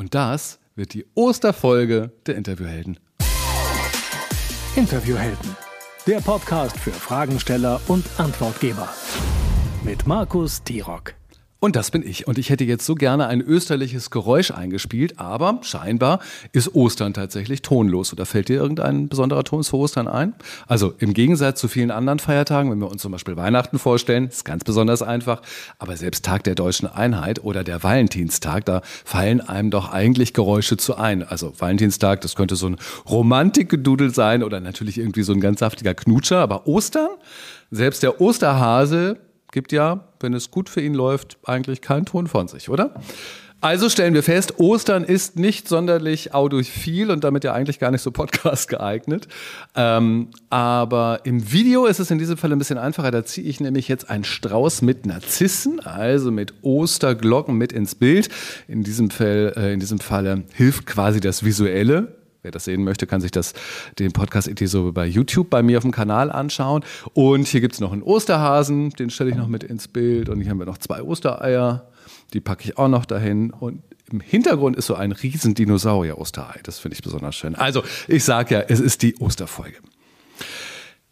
Und 0.00 0.14
das 0.14 0.58
wird 0.76 0.94
die 0.94 1.04
Osterfolge 1.14 2.10
der 2.24 2.36
Interviewhelden. 2.36 2.98
Interviewhelden, 4.74 5.54
der 6.06 6.20
Podcast 6.22 6.78
für 6.78 6.90
Fragensteller 6.90 7.78
und 7.86 8.06
Antwortgeber. 8.16 8.88
Mit 9.84 10.06
Markus 10.06 10.62
Tirock. 10.62 11.19
Und 11.62 11.76
das 11.76 11.90
bin 11.90 12.02
ich. 12.06 12.26
Und 12.26 12.38
ich 12.38 12.48
hätte 12.48 12.64
jetzt 12.64 12.86
so 12.86 12.94
gerne 12.94 13.26
ein 13.26 13.42
österliches 13.42 14.10
Geräusch 14.10 14.50
eingespielt, 14.50 15.18
aber 15.18 15.60
scheinbar 15.62 16.20
ist 16.52 16.74
Ostern 16.74 17.12
tatsächlich 17.12 17.60
tonlos. 17.60 18.14
Oder 18.14 18.24
fällt 18.24 18.48
dir 18.48 18.56
irgendein 18.56 19.08
besonderer 19.08 19.44
Ton 19.44 19.62
zu 19.62 19.76
Ostern 19.76 20.08
ein? 20.08 20.34
Also 20.66 20.94
im 20.98 21.12
Gegensatz 21.12 21.60
zu 21.60 21.68
vielen 21.68 21.90
anderen 21.90 22.18
Feiertagen, 22.18 22.70
wenn 22.70 22.78
wir 22.78 22.90
uns 22.90 23.02
zum 23.02 23.12
Beispiel 23.12 23.36
Weihnachten 23.36 23.78
vorstellen, 23.78 24.28
ist 24.28 24.46
ganz 24.46 24.64
besonders 24.64 25.02
einfach. 25.02 25.42
Aber 25.78 25.98
selbst 25.98 26.24
Tag 26.24 26.44
der 26.44 26.54
deutschen 26.54 26.88
Einheit 26.88 27.44
oder 27.44 27.62
der 27.62 27.82
Valentinstag, 27.82 28.64
da 28.64 28.80
fallen 29.04 29.42
einem 29.42 29.70
doch 29.70 29.92
eigentlich 29.92 30.32
Geräusche 30.32 30.78
zu 30.78 30.96
ein. 30.96 31.22
Also 31.22 31.52
Valentinstag, 31.58 32.22
das 32.22 32.36
könnte 32.36 32.56
so 32.56 32.68
ein 32.68 32.76
Romantikgedudel 33.06 34.14
sein 34.14 34.42
oder 34.42 34.60
natürlich 34.60 34.96
irgendwie 34.96 35.22
so 35.22 35.34
ein 35.34 35.40
ganz 35.40 35.60
saftiger 35.60 35.92
Knutscher. 35.92 36.38
Aber 36.38 36.66
Ostern? 36.66 37.10
Selbst 37.70 38.02
der 38.02 38.18
Osterhase 38.20 39.18
gibt 39.52 39.72
ja, 39.72 40.04
wenn 40.20 40.34
es 40.34 40.50
gut 40.50 40.68
für 40.68 40.80
ihn 40.80 40.94
läuft, 40.94 41.38
eigentlich 41.44 41.80
keinen 41.80 42.06
Ton 42.06 42.26
von 42.26 42.48
sich, 42.48 42.68
oder? 42.68 42.94
Also 43.62 43.90
stellen 43.90 44.14
wir 44.14 44.22
fest, 44.22 44.58
Ostern 44.58 45.04
ist 45.04 45.38
nicht 45.38 45.68
sonderlich 45.68 46.32
audiophil 46.32 47.10
und 47.10 47.24
damit 47.24 47.44
ja 47.44 47.52
eigentlich 47.52 47.78
gar 47.78 47.90
nicht 47.90 48.00
so 48.00 48.10
Podcast 48.10 48.68
geeignet. 48.68 49.28
Ähm, 49.76 50.28
aber 50.48 51.20
im 51.24 51.52
Video 51.52 51.84
ist 51.84 51.98
es 51.98 52.10
in 52.10 52.18
diesem 52.18 52.38
Fall 52.38 52.52
ein 52.52 52.58
bisschen 52.58 52.78
einfacher. 52.78 53.10
Da 53.10 53.22
ziehe 53.22 53.46
ich 53.46 53.60
nämlich 53.60 53.86
jetzt 53.86 54.08
einen 54.08 54.24
Strauß 54.24 54.80
mit 54.80 55.04
Narzissen, 55.04 55.80
also 55.80 56.30
mit 56.30 56.54
Osterglocken 56.62 57.54
mit 57.54 57.72
ins 57.72 57.94
Bild. 57.94 58.30
In 58.66 58.82
diesem 58.82 59.10
Fall, 59.10 59.52
äh, 59.54 59.74
in 59.74 59.80
diesem 59.80 59.98
Falle 59.98 60.44
hilft 60.54 60.86
quasi 60.86 61.20
das 61.20 61.44
Visuelle. 61.44 62.19
Wer 62.42 62.50
das 62.50 62.64
sehen 62.64 62.84
möchte, 62.84 63.06
kann 63.06 63.20
sich 63.20 63.30
das, 63.30 63.52
den 63.98 64.12
Podcast 64.12 64.48
IT 64.48 64.66
so 64.68 64.92
bei 64.92 65.06
YouTube 65.06 65.50
bei 65.50 65.62
mir 65.62 65.78
auf 65.78 65.84
dem 65.84 65.92
Kanal 65.92 66.32
anschauen. 66.32 66.82
Und 67.12 67.46
hier 67.46 67.60
gibt 67.60 67.74
es 67.74 67.80
noch 67.80 67.92
einen 67.92 68.02
Osterhasen, 68.02 68.90
den 68.90 69.10
stelle 69.10 69.30
ich 69.30 69.36
noch 69.36 69.48
mit 69.48 69.62
ins 69.62 69.88
Bild. 69.88 70.28
Und 70.28 70.40
hier 70.40 70.50
haben 70.50 70.58
wir 70.58 70.66
noch 70.66 70.78
zwei 70.78 71.02
Ostereier, 71.02 71.88
die 72.32 72.40
packe 72.40 72.64
ich 72.64 72.78
auch 72.78 72.88
noch 72.88 73.04
dahin. 73.04 73.50
Und 73.50 73.82
im 74.10 74.20
Hintergrund 74.20 74.76
ist 74.76 74.86
so 74.86 74.94
ein 74.94 75.12
riesen 75.12 75.54
Dinosaurier-Osterei. 75.54 76.60
Das 76.62 76.78
finde 76.78 76.94
ich 76.94 77.02
besonders 77.02 77.36
schön. 77.36 77.54
Also, 77.54 77.82
ich 78.08 78.24
sage 78.24 78.54
ja, 78.54 78.60
es 78.62 78.80
ist 78.80 79.02
die 79.02 79.16
Osterfolge. 79.16 79.76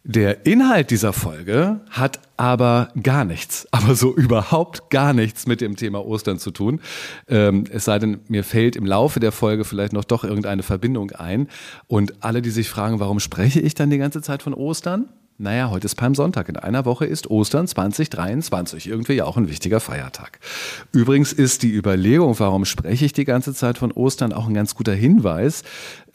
Der 0.05 0.45
Inhalt 0.45 0.91
dieser 0.91 1.11
Folge 1.11 1.81
hat 1.89 2.19
aber 2.37 2.87
gar 3.03 3.25
nichts, 3.25 3.67
aber 3.71 3.95
so 3.95 4.15
überhaupt 4.15 4.89
gar 4.89 5.13
nichts 5.13 5.45
mit 5.45 5.59
dem 5.61 5.75
Thema 5.75 6.05
Ostern 6.05 6.39
zu 6.39 6.51
tun. 6.51 6.79
Ähm, 7.27 7.65
es 7.69 7.85
sei 7.85 7.99
denn, 7.99 8.21
mir 8.27 8.43
fällt 8.43 8.75
im 8.75 8.85
Laufe 8.85 9.19
der 9.19 9.33
Folge 9.33 9.65
vielleicht 9.65 9.93
noch 9.93 10.05
doch 10.05 10.23
irgendeine 10.23 10.63
Verbindung 10.63 11.11
ein. 11.11 11.49
Und 11.87 12.23
alle, 12.23 12.41
die 12.41 12.49
sich 12.49 12.69
fragen, 12.69 12.99
warum 12.99 13.19
spreche 13.19 13.59
ich 13.59 13.73
dann 13.73 13.89
die 13.89 13.97
ganze 13.97 14.21
Zeit 14.21 14.41
von 14.41 14.53
Ostern? 14.53 15.09
Naja, 15.37 15.69
heute 15.69 15.85
ist 15.85 15.95
Palmsonntag. 15.95 16.49
In 16.49 16.57
einer 16.57 16.83
Woche 16.83 17.05
ist 17.05 17.29
Ostern 17.29 17.67
2023. 17.67 18.87
Irgendwie 18.87 19.13
ja 19.13 19.25
auch 19.25 19.37
ein 19.37 19.47
wichtiger 19.47 19.79
Feiertag. 19.79 20.39
Übrigens 20.91 21.31
ist 21.31 21.63
die 21.63 21.73
Überlegung, 21.73 22.37
warum 22.39 22.65
spreche 22.65 23.05
ich 23.05 23.13
die 23.13 23.23
ganze 23.23 23.53
Zeit 23.53 23.77
von 23.77 23.91
Ostern, 23.93 24.33
auch 24.33 24.47
ein 24.47 24.53
ganz 24.53 24.75
guter 24.75 24.93
Hinweis, 24.93 25.63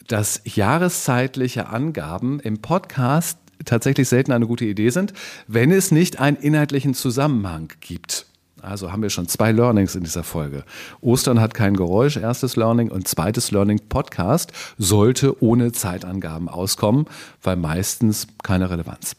dass 0.07 0.41
jahreszeitliche 0.45 1.69
Angaben 1.69 2.39
im 2.39 2.61
Podcast 2.61 3.39
tatsächlich 3.63 4.09
selten 4.09 4.31
eine 4.31 4.47
gute 4.47 4.65
Idee 4.65 4.89
sind, 4.89 5.13
wenn 5.47 5.71
es 5.71 5.91
nicht 5.91 6.19
einen 6.19 6.37
inhaltlichen 6.37 6.93
Zusammenhang 6.93 7.71
gibt. 7.79 8.25
Also 8.61 8.91
haben 8.91 9.03
wir 9.03 9.09
schon 9.11 9.27
zwei 9.27 9.51
Learnings 9.51 9.95
in 9.95 10.03
dieser 10.03 10.23
Folge. 10.23 10.63
Ostern 10.99 11.39
hat 11.39 11.53
kein 11.53 11.75
Geräusch, 11.75 12.17
erstes 12.17 12.55
Learning 12.55 12.89
und 12.89 13.07
zweites 13.07 13.51
Learning 13.51 13.79
Podcast 13.89 14.51
sollte 14.77 15.41
ohne 15.43 15.71
Zeitangaben 15.71 16.49
auskommen, 16.49 17.05
weil 17.43 17.57
meistens 17.57 18.27
keine 18.43 18.69
Relevanz. 18.69 19.15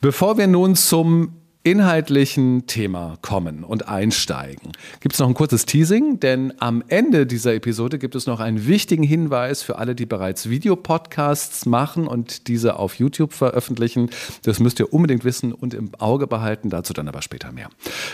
Bevor 0.00 0.36
wir 0.36 0.48
nun 0.48 0.76
zum 0.76 1.41
inhaltlichen 1.64 2.66
Thema 2.66 3.16
kommen 3.22 3.64
und 3.64 3.88
einsteigen, 3.88 4.72
gibt 5.00 5.14
es 5.14 5.20
noch 5.20 5.28
ein 5.28 5.34
kurzes 5.34 5.64
Teasing, 5.66 6.18
denn 6.18 6.52
am 6.58 6.82
Ende 6.88 7.26
dieser 7.26 7.54
Episode 7.54 7.98
gibt 7.98 8.14
es 8.14 8.26
noch 8.26 8.40
einen 8.40 8.66
wichtigen 8.66 9.02
Hinweis 9.02 9.62
für 9.62 9.78
alle, 9.78 9.94
die 9.94 10.06
bereits 10.06 10.48
Videopodcasts 10.48 11.66
machen 11.66 12.08
und 12.08 12.48
diese 12.48 12.76
auf 12.76 12.96
YouTube 12.96 13.32
veröffentlichen. 13.32 14.10
Das 14.42 14.58
müsst 14.58 14.80
ihr 14.80 14.92
unbedingt 14.92 15.24
wissen 15.24 15.52
und 15.52 15.74
im 15.74 15.94
Auge 15.98 16.26
behalten, 16.26 16.70
dazu 16.70 16.92
dann 16.92 17.08
aber 17.08 17.22
später 17.22 17.52
mehr. 17.52 17.68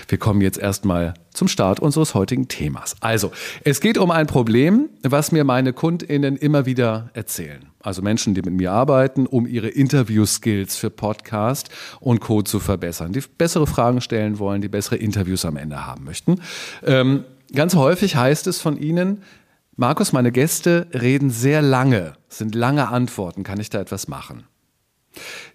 Wir 0.09 0.19
kommen 0.19 0.41
jetzt 0.41 0.59
erstmal 0.59 1.15
zum 1.33 1.49
Start 1.49 1.81
unseres 1.81 2.15
heutigen 2.15 2.49
Themas. 2.49 2.97
Also, 3.01 3.33
es 3.65 3.81
geht 3.81 3.97
um 3.97 4.11
ein 4.11 4.27
Problem, 4.27 4.89
was 5.03 5.33
mir 5.33 5.45
meine 5.45 5.73
Kundinnen 5.73 6.37
immer 6.37 6.67
wieder 6.67 7.11
erzählen 7.15 7.69
also 7.89 8.03
Menschen, 8.03 8.35
die 8.35 8.43
mit 8.43 8.55
mir 8.55 8.71
arbeiten, 8.71 9.27
um 9.27 9.47
ihre 9.47 9.69
Interview-Skills 9.69 10.77
für 10.77 10.91
Podcast 10.91 11.71
und 11.99 12.21
Co. 12.21 12.43
zu 12.43 12.61
verbessern, 12.61 13.13
die 13.13 13.23
bessere 13.37 13.67
Fragen 13.67 14.01
stellen 14.01 14.39
wollen, 14.39 14.61
die 14.61 14.69
bessere 14.69 14.97
Interviews 14.97 15.45
am 15.45 15.57
Ende 15.57 15.87
haben 15.87 16.05
möchten. 16.05 16.41
Ähm, 16.85 17.25
ganz 17.53 17.75
häufig 17.75 18.15
heißt 18.15 18.47
es 18.47 18.61
von 18.61 18.77
ihnen, 18.77 19.23
Markus, 19.75 20.13
meine 20.13 20.33
Gäste 20.33 20.87
reden 20.93 21.31
sehr 21.31 21.63
lange, 21.63 22.15
sind 22.29 22.55
lange 22.55 22.89
Antworten, 22.89 23.43
kann 23.43 23.59
ich 23.59 23.71
da 23.71 23.81
etwas 23.81 24.07
machen? 24.09 24.45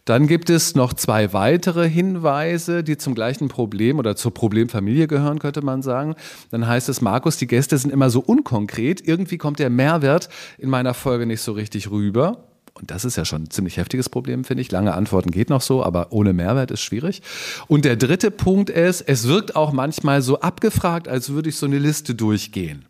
Dann 0.06 0.28
gibt 0.28 0.50
es 0.50 0.76
noch 0.76 0.94
zwei 0.94 1.34
weitere 1.34 1.90
Hinweise, 1.90 2.84
die 2.84 2.98
zum 2.98 3.16
gleichen 3.16 3.48
Problem 3.48 4.00
oder 4.00 4.16
zur 4.16 4.34
Problemfamilie 4.34 5.08
gehören, 5.08 5.40
könnte 5.40 5.62
man 5.64 5.82
sagen. 5.82 6.16
Dann 6.52 6.68
heißt 6.68 6.90
es, 6.90 7.02
Markus, 7.02 7.38
die 7.38 7.48
Gäste 7.48 7.78
sind 7.78 7.92
immer 7.92 8.10
so 8.10 8.20
unkonkret. 8.20 9.08
Irgendwie 9.08 9.38
kommt 9.38 9.60
der 9.60 9.70
Mehrwert 9.70 10.30
in 10.58 10.70
meiner 10.70 10.94
Folge 10.94 11.26
nicht 11.26 11.42
so 11.42 11.54
richtig 11.54 11.90
rüber. 11.90 12.50
Und 12.74 12.90
das 12.90 13.06
ist 13.06 13.18
ja 13.18 13.26
schon 13.26 13.44
ein 13.44 13.50
ziemlich 13.52 13.78
heftiges 13.78 14.10
Problem, 14.10 14.44
finde 14.44 14.62
ich. 14.62 14.72
Lange 14.72 14.94
Antworten 14.94 15.30
geht 15.30 15.50
noch 15.50 15.62
so, 15.62 15.84
aber 15.84 16.12
ohne 16.12 16.34
Mehrwert 16.34 16.72
ist 16.72 16.82
schwierig. 16.82 17.22
Und 17.68 17.86
der 17.86 17.96
dritte 17.96 18.32
Punkt 18.32 18.70
ist, 18.70 19.02
es 19.02 19.28
wirkt 19.28 19.56
auch 19.56 19.72
manchmal 19.72 20.22
so 20.22 20.40
abgefragt, 20.40 21.08
als 21.08 21.30
würde 21.30 21.50
ich 21.50 21.58
so 21.58 21.68
eine 21.68 21.78
Liste 21.78 22.16
durchgehen. 22.16 22.86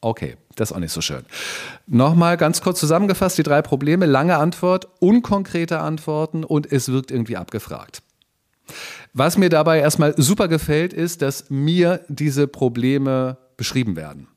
Okay, 0.00 0.36
das 0.60 0.70
ist 0.70 0.76
auch 0.76 0.80
nicht 0.80 0.92
so 0.92 1.00
schön. 1.00 1.24
Nochmal 1.86 2.36
ganz 2.36 2.60
kurz 2.60 2.78
zusammengefasst 2.80 3.38
die 3.38 3.42
drei 3.42 3.62
Probleme. 3.62 4.06
Lange 4.06 4.36
Antwort, 4.36 4.88
unkonkrete 5.00 5.80
Antworten 5.80 6.44
und 6.44 6.70
es 6.70 6.90
wirkt 6.90 7.10
irgendwie 7.10 7.36
abgefragt. 7.36 8.02
Was 9.12 9.36
mir 9.36 9.48
dabei 9.48 9.80
erstmal 9.80 10.14
super 10.16 10.46
gefällt, 10.46 10.92
ist, 10.92 11.22
dass 11.22 11.50
mir 11.50 12.04
diese 12.08 12.46
Probleme 12.46 13.38
beschrieben 13.56 13.96
werden. 13.96 14.28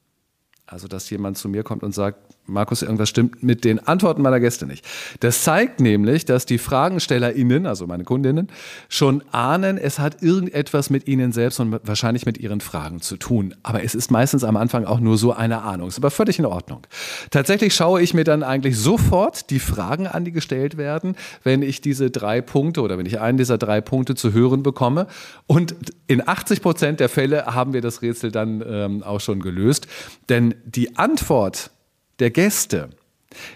Also, 0.65 0.87
dass 0.87 1.09
jemand 1.09 1.37
zu 1.37 1.49
mir 1.49 1.63
kommt 1.63 1.83
und 1.83 1.93
sagt, 1.93 2.32
Markus, 2.45 2.81
irgendwas 2.81 3.07
stimmt 3.07 3.41
mit 3.41 3.63
den 3.63 3.79
Antworten 3.79 4.21
meiner 4.21 4.41
Gäste 4.41 4.65
nicht. 4.65 4.85
Das 5.21 5.43
zeigt 5.43 5.79
nämlich, 5.79 6.25
dass 6.25 6.45
die 6.45 6.57
FragenstellerInnen, 6.57 7.65
also 7.65 7.87
meine 7.87 8.03
Kundinnen, 8.03 8.49
schon 8.89 9.23
ahnen, 9.31 9.77
es 9.77 9.97
hat 9.97 10.21
irgendetwas 10.21 10.89
mit 10.89 11.07
ihnen 11.07 11.31
selbst 11.31 11.61
und 11.61 11.79
wahrscheinlich 11.83 12.25
mit 12.25 12.37
ihren 12.37 12.59
Fragen 12.59 13.01
zu 13.01 13.15
tun. 13.15 13.55
Aber 13.63 13.83
es 13.83 13.95
ist 13.95 14.11
meistens 14.11 14.43
am 14.43 14.57
Anfang 14.57 14.83
auch 14.83 14.99
nur 14.99 15.17
so 15.17 15.31
eine 15.31 15.61
Ahnung. 15.61 15.87
Ist 15.87 15.97
aber 15.97 16.11
völlig 16.11 16.37
in 16.37 16.45
Ordnung. 16.45 16.81
Tatsächlich 17.31 17.73
schaue 17.73 18.01
ich 18.01 18.13
mir 18.13 18.25
dann 18.25 18.43
eigentlich 18.43 18.77
sofort 18.77 19.49
die 19.49 19.59
Fragen 19.59 20.07
an, 20.07 20.25
die 20.25 20.33
gestellt 20.33 20.75
werden, 20.75 21.15
wenn 21.43 21.61
ich 21.61 21.79
diese 21.79 22.11
drei 22.11 22.41
Punkte 22.41 22.81
oder 22.81 22.97
wenn 22.97 23.05
ich 23.05 23.21
einen 23.21 23.37
dieser 23.37 23.57
drei 23.57 23.79
Punkte 23.79 24.15
zu 24.15 24.33
hören 24.33 24.63
bekomme. 24.63 25.07
Und 25.47 25.75
in 26.07 26.27
80 26.27 26.61
Prozent 26.61 26.99
der 26.99 27.07
Fälle 27.07 27.45
haben 27.45 27.71
wir 27.71 27.81
das 27.81 28.01
Rätsel 28.01 28.31
dann 28.31 28.61
ähm, 28.67 29.03
auch 29.03 29.21
schon 29.21 29.39
gelöst. 29.39 29.87
Denn 30.27 30.55
die 30.65 30.97
Antwort 30.97 31.71
der 32.19 32.31
Gäste 32.31 32.89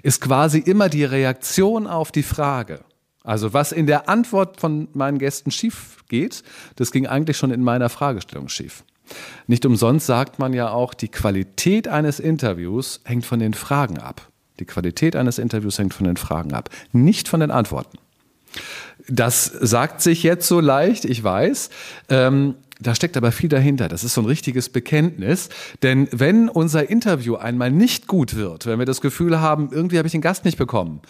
ist 0.03 0.21
quasi 0.21 0.59
immer 0.59 0.89
die 0.89 1.03
Reaktion 1.03 1.87
auf 1.87 2.11
die 2.11 2.23
Frage. 2.23 2.81
Also 3.23 3.53
was 3.53 3.71
in 3.71 3.87
der 3.87 4.09
Antwort 4.09 4.59
von 4.59 4.87
meinen 4.93 5.19
Gästen 5.19 5.51
schief 5.51 6.03
geht, 6.07 6.43
das 6.77 6.91
ging 6.91 7.07
eigentlich 7.07 7.37
schon 7.37 7.51
in 7.51 7.61
meiner 7.61 7.89
Fragestellung 7.89 8.47
schief. 8.47 8.83
Nicht 9.47 9.65
umsonst 9.65 10.05
sagt 10.05 10.39
man 10.39 10.53
ja 10.53 10.69
auch, 10.69 10.93
die 10.93 11.09
Qualität 11.09 11.87
eines 11.87 12.19
Interviews 12.19 13.01
hängt 13.05 13.25
von 13.25 13.39
den 13.39 13.53
Fragen 13.53 13.99
ab. 13.99 14.29
Die 14.59 14.65
Qualität 14.65 15.15
eines 15.15 15.37
Interviews 15.37 15.77
hängt 15.77 15.93
von 15.93 16.05
den 16.07 16.17
Fragen 16.17 16.53
ab, 16.53 16.69
nicht 16.91 17.27
von 17.27 17.39
den 17.39 17.51
Antworten. 17.51 17.99
Das 19.07 19.45
sagt 19.45 20.01
sich 20.01 20.23
jetzt 20.23 20.47
so 20.47 20.59
leicht, 20.59 21.05
ich 21.05 21.23
weiß. 21.23 21.69
Ähm, 22.09 22.55
da 22.79 22.93
steckt 22.93 23.17
aber 23.17 23.31
viel 23.31 23.49
dahinter. 23.49 23.87
Das 23.87 24.03
ist 24.03 24.13
so 24.13 24.21
ein 24.21 24.25
richtiges 24.25 24.69
Bekenntnis. 24.69 25.49
Denn 25.81 26.07
wenn 26.11 26.49
unser 26.49 26.89
Interview 26.89 27.35
einmal 27.35 27.71
nicht 27.71 28.07
gut 28.07 28.35
wird, 28.35 28.65
wenn 28.65 28.79
wir 28.79 28.85
das 28.85 29.01
Gefühl 29.01 29.39
haben, 29.39 29.69
irgendwie 29.71 29.97
habe 29.97 30.07
ich 30.07 30.11
den 30.11 30.21
Gast 30.21 30.45
nicht 30.45 30.57
bekommen, 30.57 31.01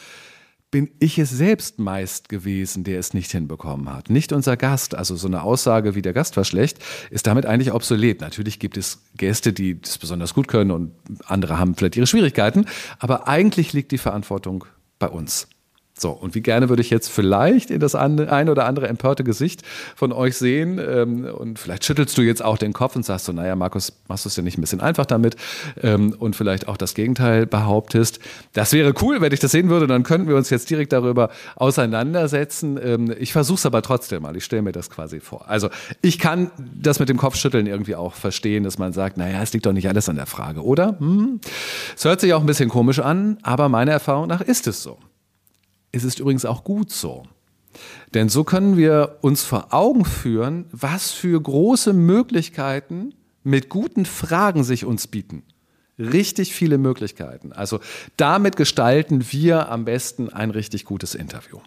bin 0.70 0.90
ich 1.00 1.18
es 1.18 1.30
selbst 1.30 1.80
meist 1.80 2.28
gewesen, 2.28 2.84
der 2.84 3.00
es 3.00 3.14
nicht 3.14 3.32
hinbekommen 3.32 3.92
hat. 3.94 4.10
Nicht 4.10 4.34
unser 4.34 4.58
Gast. 4.58 4.96
Also 4.96 5.16
so 5.16 5.28
eine 5.28 5.44
Aussage 5.44 5.96
wie 5.96 6.02
der 6.02 6.14
Gast 6.14 6.36
war 6.36 6.44
schlecht, 6.44 6.80
ist 7.10 7.26
damit 7.26 7.46
eigentlich 7.46 7.72
obsolet. 7.74 8.20
Natürlich 8.20 8.60
gibt 8.60 8.76
es 8.78 9.02
Gäste, 9.16 9.54
die 9.54 9.80
das 9.80 9.98
besonders 9.98 10.34
gut 10.34 10.48
können 10.48 10.72
und 10.72 10.92
andere 11.26 11.58
haben 11.58 11.76
vielleicht 11.76 11.96
ihre 11.96 12.08
Schwierigkeiten. 12.08 12.66
Aber 13.00 13.28
eigentlich 13.28 13.72
liegt 13.72 13.92
die 13.92 13.98
Verantwortung 13.98 14.66
bei 15.00 15.08
uns. 15.08 15.48
So, 16.00 16.12
und 16.12 16.36
wie 16.36 16.42
gerne 16.42 16.70
würde 16.70 16.82
ich 16.82 16.92
jetzt 16.92 17.10
vielleicht 17.10 17.72
in 17.72 17.80
das 17.80 17.96
ein 17.96 18.50
oder 18.50 18.66
andere 18.66 18.88
empörte 18.88 19.24
Gesicht 19.24 19.64
von 19.96 20.12
euch 20.12 20.38
sehen. 20.38 20.80
Ähm, 20.80 21.26
und 21.26 21.58
vielleicht 21.58 21.86
schüttelst 21.86 22.16
du 22.18 22.22
jetzt 22.22 22.44
auch 22.44 22.60
den 22.60 22.72
Kopf 22.72 22.96
und 22.96 23.04
sagst 23.04 23.26
so, 23.26 23.34
naja, 23.34 23.56
Markus, 23.56 23.94
machst 24.08 24.26
du 24.26 24.30
es 24.30 24.36
ja 24.36 24.44
nicht 24.44 24.60
ein 24.60 24.62
bisschen 24.62 24.80
einfach 24.80 25.08
damit? 25.08 25.36
Ähm, 25.82 26.14
und 26.20 26.36
vielleicht 26.36 26.68
auch 26.68 26.78
das 26.78 26.94
Gegenteil 26.94 27.48
behauptest. 27.48 28.20
Das 28.54 28.74
wäre 28.74 28.94
cool, 29.02 29.22
wenn 29.22 29.34
ich 29.34 29.40
das 29.40 29.52
sehen 29.52 29.70
würde, 29.70 29.88
dann 29.88 30.04
könnten 30.04 30.28
wir 30.28 30.36
uns 30.36 30.52
jetzt 30.52 30.70
direkt 30.70 30.94
darüber 30.94 31.30
auseinandersetzen. 31.56 32.80
Ähm, 32.82 33.14
ich 33.18 33.34
versuche 33.34 33.58
es 33.58 33.66
aber 33.66 33.82
trotzdem 33.82 34.22
mal, 34.22 34.36
ich 34.38 34.46
stelle 34.46 34.62
mir 34.62 34.74
das 34.74 34.92
quasi 34.92 35.20
vor. 35.20 35.50
Also 35.50 35.70
ich 36.04 36.20
kann 36.20 36.52
das 36.80 37.00
mit 37.00 37.10
dem 37.10 37.18
Kopfschütteln 37.18 37.66
irgendwie 37.66 37.96
auch 37.96 38.14
verstehen, 38.14 38.64
dass 38.64 38.78
man 38.78 38.94
sagt, 38.94 39.18
naja, 39.18 39.42
es 39.42 39.52
liegt 39.52 39.66
doch 39.66 39.74
nicht 39.74 39.90
alles 39.90 40.10
an 40.10 40.16
der 40.16 40.28
Frage, 40.28 40.64
oder? 40.64 41.00
Hm. 41.00 41.40
Es 41.96 42.06
hört 42.06 42.22
sich 42.22 42.36
auch 42.36 42.42
ein 42.42 42.46
bisschen 42.46 42.70
komisch 42.70 43.00
an, 43.00 43.38
aber 43.42 43.68
meiner 43.68 43.94
Erfahrung 43.94 44.28
nach 44.28 44.42
ist 44.42 44.68
es 44.68 44.84
so. 44.84 45.00
Es 45.92 46.04
ist 46.04 46.20
übrigens 46.20 46.46
auch 46.46 46.64
gut 46.64 46.92
so. 46.92 47.24
Denn 48.14 48.30
so 48.30 48.44
können 48.44 48.78
wir 48.78 49.20
uns 49.22 49.44
vor 49.44 49.74
Augen 49.74 50.06
führen, 50.06 50.66
was 50.72 51.12
für 51.12 51.40
große 51.40 51.94
Möglichkeiten 51.94 53.14
mit 53.44 53.70
guten 53.70 54.06
Fragen 54.06 54.64
sich 54.64 54.86
uns 54.86 55.08
bieten. 55.08 55.44
Richtig 56.00 56.54
viele 56.54 56.78
Möglichkeiten. 56.78 57.54
Also 57.54 57.80
damit 58.18 58.56
gestalten 58.56 59.32
wir 59.32 59.70
am 59.72 59.86
besten 59.86 60.30
ein 60.30 60.52
richtig 60.52 60.86
gutes 60.86 61.16
Interview. 61.16 61.60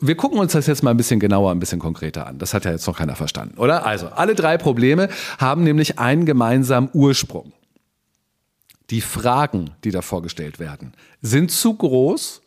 Wir 0.00 0.16
gucken 0.16 0.38
uns 0.38 0.52
das 0.52 0.66
jetzt 0.66 0.82
mal 0.82 0.90
ein 0.90 0.96
bisschen 0.96 1.18
genauer, 1.18 1.50
ein 1.50 1.58
bisschen 1.58 1.78
konkreter 1.78 2.26
an. 2.26 2.38
Das 2.38 2.52
hat 2.54 2.64
ja 2.64 2.72
jetzt 2.72 2.86
noch 2.86 2.98
keiner 2.98 3.16
verstanden, 3.16 3.58
oder? 3.58 3.86
Also, 3.86 4.08
alle 4.08 4.34
drei 4.34 4.58
Probleme 4.58 5.08
haben 5.38 5.64
nämlich 5.64 5.98
einen 5.98 6.26
gemeinsamen 6.26 6.90
Ursprung. 6.92 7.52
Die 8.90 9.00
Fragen, 9.00 9.70
die 9.82 9.90
da 9.90 10.02
vorgestellt 10.02 10.58
werden, 10.58 10.92
sind 11.22 11.50
zu 11.50 11.74
groß 11.74 12.42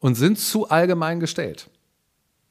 und 0.00 0.16
sind 0.16 0.38
zu 0.38 0.68
allgemein 0.68 1.20
gestellt. 1.20 1.68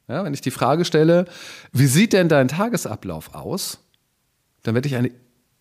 Ja, 0.08 0.24
wenn 0.24 0.34
ich 0.34 0.40
die 0.40 0.50
Frage 0.50 0.84
stelle, 0.84 1.26
wie 1.72 1.86
sieht 1.86 2.12
denn 2.12 2.28
dein 2.28 2.48
Tagesablauf 2.48 3.34
aus, 3.34 3.78
dann 4.62 4.74
werde 4.74 4.88
ich 4.88 4.96
eine 4.96 5.12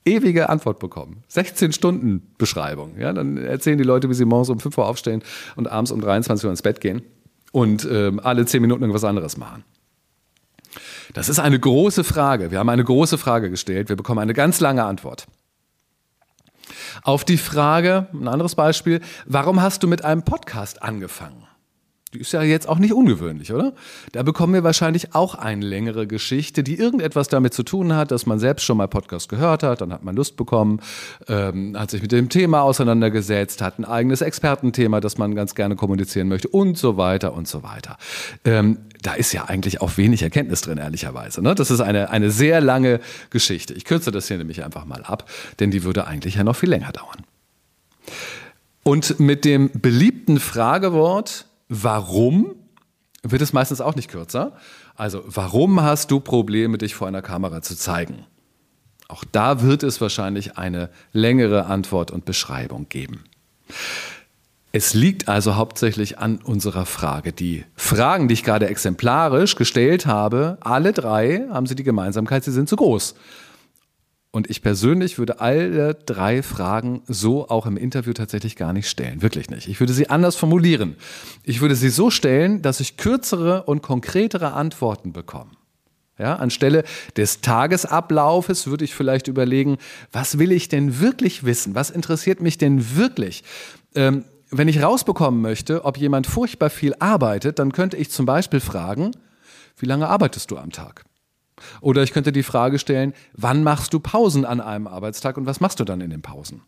ewige 0.05 0.49
Antwort 0.49 0.79
bekommen. 0.79 1.23
16 1.27 1.73
Stunden 1.73 2.33
Beschreibung. 2.37 2.97
Ja, 2.97 3.13
dann 3.13 3.37
erzählen 3.37 3.77
die 3.77 3.83
Leute, 3.83 4.09
wie 4.09 4.13
sie 4.13 4.25
morgens 4.25 4.49
um 4.49 4.59
5 4.59 4.77
Uhr 4.77 4.87
aufstehen 4.87 5.21
und 5.55 5.67
abends 5.67 5.91
um 5.91 6.01
23 6.01 6.45
Uhr 6.45 6.51
ins 6.51 6.61
Bett 6.61 6.81
gehen 6.81 7.03
und 7.51 7.87
ähm, 7.91 8.19
alle 8.23 8.45
10 8.45 8.61
Minuten 8.61 8.81
irgendwas 8.81 9.03
anderes 9.03 9.37
machen. 9.37 9.63
Das 11.13 11.29
ist 11.29 11.39
eine 11.39 11.59
große 11.59 12.03
Frage. 12.03 12.51
Wir 12.51 12.59
haben 12.59 12.69
eine 12.69 12.83
große 12.83 13.17
Frage 13.17 13.49
gestellt. 13.49 13.89
Wir 13.89 13.95
bekommen 13.95 14.19
eine 14.19 14.33
ganz 14.33 14.59
lange 14.59 14.83
Antwort. 14.83 15.27
Auf 17.03 17.25
die 17.25 17.37
Frage, 17.37 18.07
ein 18.13 18.27
anderes 18.27 18.55
Beispiel, 18.55 19.01
warum 19.25 19.61
hast 19.61 19.83
du 19.83 19.87
mit 19.87 20.03
einem 20.03 20.23
Podcast 20.23 20.83
angefangen? 20.83 21.48
Die 22.13 22.19
ist 22.19 22.31
ja 22.33 22.41
jetzt 22.41 22.67
auch 22.67 22.79
nicht 22.79 22.93
ungewöhnlich, 22.93 23.53
oder? 23.53 23.73
Da 24.13 24.23
bekommen 24.23 24.55
wir 24.55 24.63
wahrscheinlich 24.63 25.13
auch 25.13 25.35
eine 25.35 25.63
längere 25.63 26.07
Geschichte, 26.07 26.63
die 26.63 26.75
irgendetwas 26.75 27.27
damit 27.27 27.53
zu 27.53 27.61
tun 27.61 27.93
hat, 27.93 28.09
dass 28.09 28.25
man 28.25 28.39
selbst 28.39 28.63
schon 28.63 28.77
mal 28.77 28.87
Podcast 28.87 29.29
gehört 29.29 29.61
hat, 29.61 29.81
dann 29.81 29.93
hat 29.93 30.03
man 30.03 30.15
Lust 30.15 30.35
bekommen, 30.35 30.81
ähm, 31.27 31.77
hat 31.77 31.91
sich 31.91 32.01
mit 32.01 32.11
dem 32.11 32.29
Thema 32.29 32.63
auseinandergesetzt, 32.63 33.61
hat 33.61 33.77
ein 33.77 33.85
eigenes 33.85 34.21
Expertenthema, 34.21 35.01
das 35.01 35.19
man 35.19 35.35
ganz 35.35 35.53
gerne 35.53 35.75
kommunizieren 35.75 36.29
möchte 36.29 36.47
und 36.47 36.79
so 36.79 36.97
weiter 36.97 37.33
und 37.33 37.47
so 37.47 37.61
weiter. 37.61 37.97
Ähm, 38.43 38.79
da 39.03 39.13
ist 39.13 39.31
ja 39.31 39.45
eigentlich 39.45 39.81
auch 39.81 39.97
wenig 39.97 40.23
Erkenntnis 40.23 40.61
drin, 40.61 40.79
ehrlicherweise. 40.79 41.43
Ne? 41.43 41.53
Das 41.53 41.69
ist 41.69 41.79
eine, 41.79 42.09
eine 42.09 42.31
sehr 42.31 42.59
lange 42.59 43.01
Geschichte. 43.29 43.75
Ich 43.75 43.85
kürze 43.85 44.09
das 44.09 44.27
hier 44.27 44.39
nämlich 44.39 44.63
einfach 44.63 44.85
mal 44.85 45.03
ab, 45.03 45.29
denn 45.59 45.69
die 45.69 45.83
würde 45.83 46.07
eigentlich 46.07 46.35
ja 46.35 46.43
noch 46.43 46.55
viel 46.55 46.69
länger 46.69 46.91
dauern. 46.91 47.23
Und 48.81 49.19
mit 49.19 49.45
dem 49.45 49.69
beliebten 49.71 50.39
Fragewort, 50.39 51.45
Warum 51.69 52.55
wird 53.23 53.41
es 53.41 53.53
meistens 53.53 53.81
auch 53.81 53.95
nicht 53.95 54.09
kürzer. 54.09 54.53
Also, 54.95 55.23
warum 55.25 55.81
hast 55.81 56.11
du 56.11 56.19
Probleme, 56.19 56.77
dich 56.77 56.95
vor 56.95 57.07
einer 57.07 57.21
Kamera 57.21 57.61
zu 57.61 57.75
zeigen? 57.75 58.25
Auch 59.07 59.23
da 59.29 59.61
wird 59.61 59.83
es 59.83 59.99
wahrscheinlich 60.01 60.57
eine 60.57 60.89
längere 61.13 61.65
Antwort 61.65 62.11
und 62.11 62.25
Beschreibung 62.25 62.87
geben. 62.89 63.23
Es 64.71 64.93
liegt 64.93 65.27
also 65.27 65.55
hauptsächlich 65.55 66.19
an 66.19 66.37
unserer 66.37 66.85
Frage. 66.85 67.33
Die 67.33 67.65
Fragen, 67.75 68.27
die 68.27 68.35
ich 68.35 68.43
gerade 68.43 68.67
exemplarisch 68.67 69.55
gestellt 69.55 70.05
habe, 70.05 70.59
alle 70.61 70.93
drei 70.93 71.47
haben 71.51 71.65
sie 71.65 71.75
die 71.75 71.83
Gemeinsamkeit, 71.83 72.43
sie 72.43 72.51
sind 72.51 72.69
zu 72.69 72.75
groß. 72.75 73.15
Und 74.31 74.49
ich 74.49 74.61
persönlich 74.61 75.17
würde 75.17 75.39
alle 75.39 75.95
drei 75.95 76.43
Fragen 76.43 77.01
so 77.07 77.49
auch 77.49 77.65
im 77.65 77.77
Interview 77.77 78.13
tatsächlich 78.13 78.55
gar 78.55 78.73
nicht 78.73 78.87
stellen. 78.87 79.23
Wirklich 79.23 79.49
nicht. 79.49 79.67
Ich 79.67 79.79
würde 79.79 79.93
sie 79.93 80.09
anders 80.09 80.35
formulieren. 80.35 80.97
Ich 81.43 81.61
würde 81.61 81.75
sie 81.75 81.89
so 81.89 82.11
stellen, 82.11 82.61
dass 82.61 82.79
ich 82.79 82.95
kürzere 82.97 83.63
und 83.63 83.81
konkretere 83.81 84.53
Antworten 84.53 85.13
bekomme. 85.13 85.51
Ja, 86.19 86.35
anstelle 86.35 86.83
des 87.15 87.41
Tagesablaufes 87.41 88.67
würde 88.67 88.83
ich 88.83 88.93
vielleicht 88.93 89.29
überlegen, 89.29 89.77
was 90.11 90.37
will 90.37 90.51
ich 90.51 90.67
denn 90.67 90.99
wirklich 90.99 91.45
wissen? 91.45 91.75
Was 91.75 91.89
interessiert 91.89 92.41
mich 92.41 92.57
denn 92.57 92.97
wirklich? 92.97 93.43
Ähm, 93.95 94.25
wenn 94.51 94.67
ich 94.67 94.83
rausbekommen 94.83 95.41
möchte, 95.41 95.85
ob 95.85 95.97
jemand 95.97 96.27
furchtbar 96.27 96.69
viel 96.69 96.93
arbeitet, 96.99 97.57
dann 97.57 97.71
könnte 97.71 97.97
ich 97.97 98.11
zum 98.11 98.25
Beispiel 98.25 98.59
fragen, 98.59 99.11
wie 99.77 99.85
lange 99.85 100.07
arbeitest 100.07 100.51
du 100.51 100.57
am 100.57 100.71
Tag? 100.71 101.05
Oder 101.81 102.03
ich 102.03 102.11
könnte 102.11 102.31
die 102.31 102.43
Frage 102.43 102.79
stellen, 102.79 103.13
wann 103.33 103.63
machst 103.63 103.93
du 103.93 103.99
Pausen 103.99 104.45
an 104.45 104.61
einem 104.61 104.87
Arbeitstag 104.87 105.37
und 105.37 105.45
was 105.45 105.59
machst 105.59 105.79
du 105.79 105.83
dann 105.83 106.01
in 106.01 106.09
den 106.09 106.21
Pausen? 106.21 106.61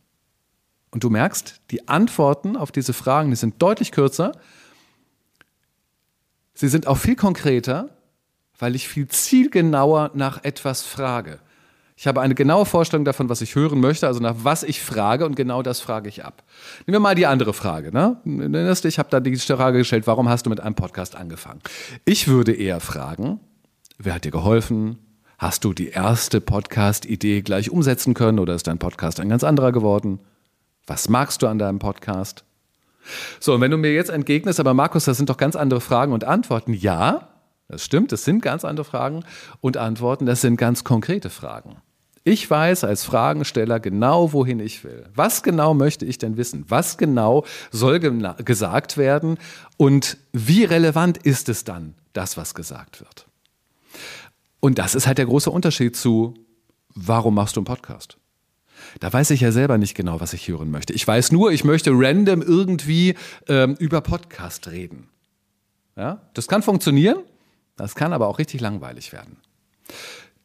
Und 0.91 1.03
du 1.03 1.09
merkst, 1.09 1.61
die 1.71 1.87
Antworten 1.87 2.57
auf 2.57 2.71
diese 2.71 2.93
Fragen, 2.93 3.29
die 3.29 3.37
sind 3.37 3.61
deutlich 3.61 3.91
kürzer. 3.91 4.33
Sie 6.53 6.67
sind 6.67 6.85
auch 6.85 6.97
viel 6.97 7.15
konkreter, 7.15 7.89
weil 8.59 8.75
ich 8.75 8.87
viel 8.87 9.07
zielgenauer 9.07 10.11
nach 10.13 10.43
etwas 10.43 10.83
frage. 10.83 11.39
Ich 11.95 12.07
habe 12.07 12.19
eine 12.19 12.33
genaue 12.33 12.65
Vorstellung 12.65 13.05
davon, 13.05 13.29
was 13.29 13.41
ich 13.41 13.53
hören 13.53 13.79
möchte, 13.79 14.07
also 14.07 14.19
nach 14.19 14.35
was 14.39 14.63
ich 14.63 14.81
frage 14.81 15.23
und 15.23 15.35
genau 15.35 15.61
das 15.61 15.79
frage 15.79 16.09
ich 16.09 16.25
ab. 16.25 16.43
Nehmen 16.87 16.95
wir 16.95 16.99
mal 16.99 17.13
die 17.13 17.27
andere 17.27 17.53
Frage. 17.53 17.91
Ne? 17.91 18.17
Ich 18.83 18.97
habe 18.97 19.09
da 19.11 19.19
die 19.19 19.35
Frage 19.37 19.77
gestellt, 19.77 20.07
warum 20.07 20.27
hast 20.27 20.47
du 20.47 20.49
mit 20.49 20.59
einem 20.59 20.73
Podcast 20.73 21.15
angefangen? 21.15 21.61
Ich 22.03 22.27
würde 22.27 22.53
eher 22.53 22.79
fragen, 22.79 23.39
Wer 24.03 24.15
hat 24.15 24.25
dir 24.25 24.31
geholfen? 24.31 24.97
Hast 25.37 25.63
du 25.63 25.73
die 25.73 25.89
erste 25.89 26.41
Podcast-Idee 26.41 27.43
gleich 27.43 27.69
umsetzen 27.69 28.15
können 28.15 28.39
oder 28.39 28.55
ist 28.55 28.65
dein 28.65 28.79
Podcast 28.79 29.19
ein 29.19 29.29
ganz 29.29 29.43
anderer 29.43 29.71
geworden? 29.71 30.19
Was 30.87 31.07
magst 31.07 31.43
du 31.43 31.47
an 31.47 31.59
deinem 31.59 31.77
Podcast? 31.77 32.43
So, 33.39 33.53
und 33.53 33.61
wenn 33.61 33.69
du 33.69 33.77
mir 33.77 33.93
jetzt 33.93 34.09
entgegnest, 34.09 34.59
aber 34.59 34.73
Markus, 34.73 35.05
das 35.05 35.17
sind 35.17 35.29
doch 35.29 35.37
ganz 35.37 35.55
andere 35.55 35.81
Fragen 35.81 36.13
und 36.13 36.23
Antworten. 36.23 36.73
Ja, 36.73 37.29
das 37.67 37.85
stimmt, 37.85 38.11
das 38.11 38.23
sind 38.25 38.41
ganz 38.41 38.65
andere 38.65 38.85
Fragen 38.85 39.23
und 39.59 39.77
Antworten, 39.77 40.25
das 40.25 40.41
sind 40.41 40.57
ganz 40.57 40.83
konkrete 40.83 41.29
Fragen. 41.29 41.75
Ich 42.23 42.49
weiß 42.49 42.83
als 42.85 43.03
Fragensteller 43.03 43.79
genau, 43.79 44.33
wohin 44.33 44.59
ich 44.59 44.83
will. 44.83 45.05
Was 45.13 45.43
genau 45.43 45.75
möchte 45.75 46.05
ich 46.05 46.17
denn 46.17 46.37
wissen? 46.37 46.65
Was 46.69 46.97
genau 46.97 47.45
soll 47.69 47.99
gesagt 47.99 48.97
werden? 48.97 49.37
Und 49.77 50.17
wie 50.33 50.63
relevant 50.63 51.19
ist 51.19 51.49
es 51.49 51.65
dann, 51.65 51.93
das, 52.13 52.35
was 52.35 52.55
gesagt 52.55 52.99
wird? 52.99 53.27
Und 54.59 54.77
das 54.77 54.95
ist 54.95 55.07
halt 55.07 55.17
der 55.17 55.25
große 55.25 55.49
Unterschied 55.49 55.95
zu, 55.95 56.35
warum 56.93 57.35
machst 57.35 57.55
du 57.55 57.59
einen 57.59 57.65
Podcast? 57.65 58.17
Da 58.99 59.11
weiß 59.11 59.31
ich 59.31 59.41
ja 59.41 59.51
selber 59.51 59.77
nicht 59.77 59.95
genau, 59.95 60.19
was 60.19 60.33
ich 60.33 60.47
hören 60.47 60.71
möchte. 60.71 60.93
Ich 60.93 61.07
weiß 61.07 61.31
nur, 61.31 61.51
ich 61.51 61.63
möchte 61.63 61.91
random 61.93 62.41
irgendwie 62.41 63.15
ähm, 63.47 63.75
über 63.79 64.01
Podcast 64.01 64.67
reden. 64.67 65.09
Ja? 65.95 66.21
Das 66.33 66.47
kann 66.47 66.63
funktionieren, 66.63 67.17
das 67.77 67.95
kann 67.95 68.13
aber 68.13 68.27
auch 68.27 68.39
richtig 68.39 68.61
langweilig 68.61 69.13
werden. 69.13 69.37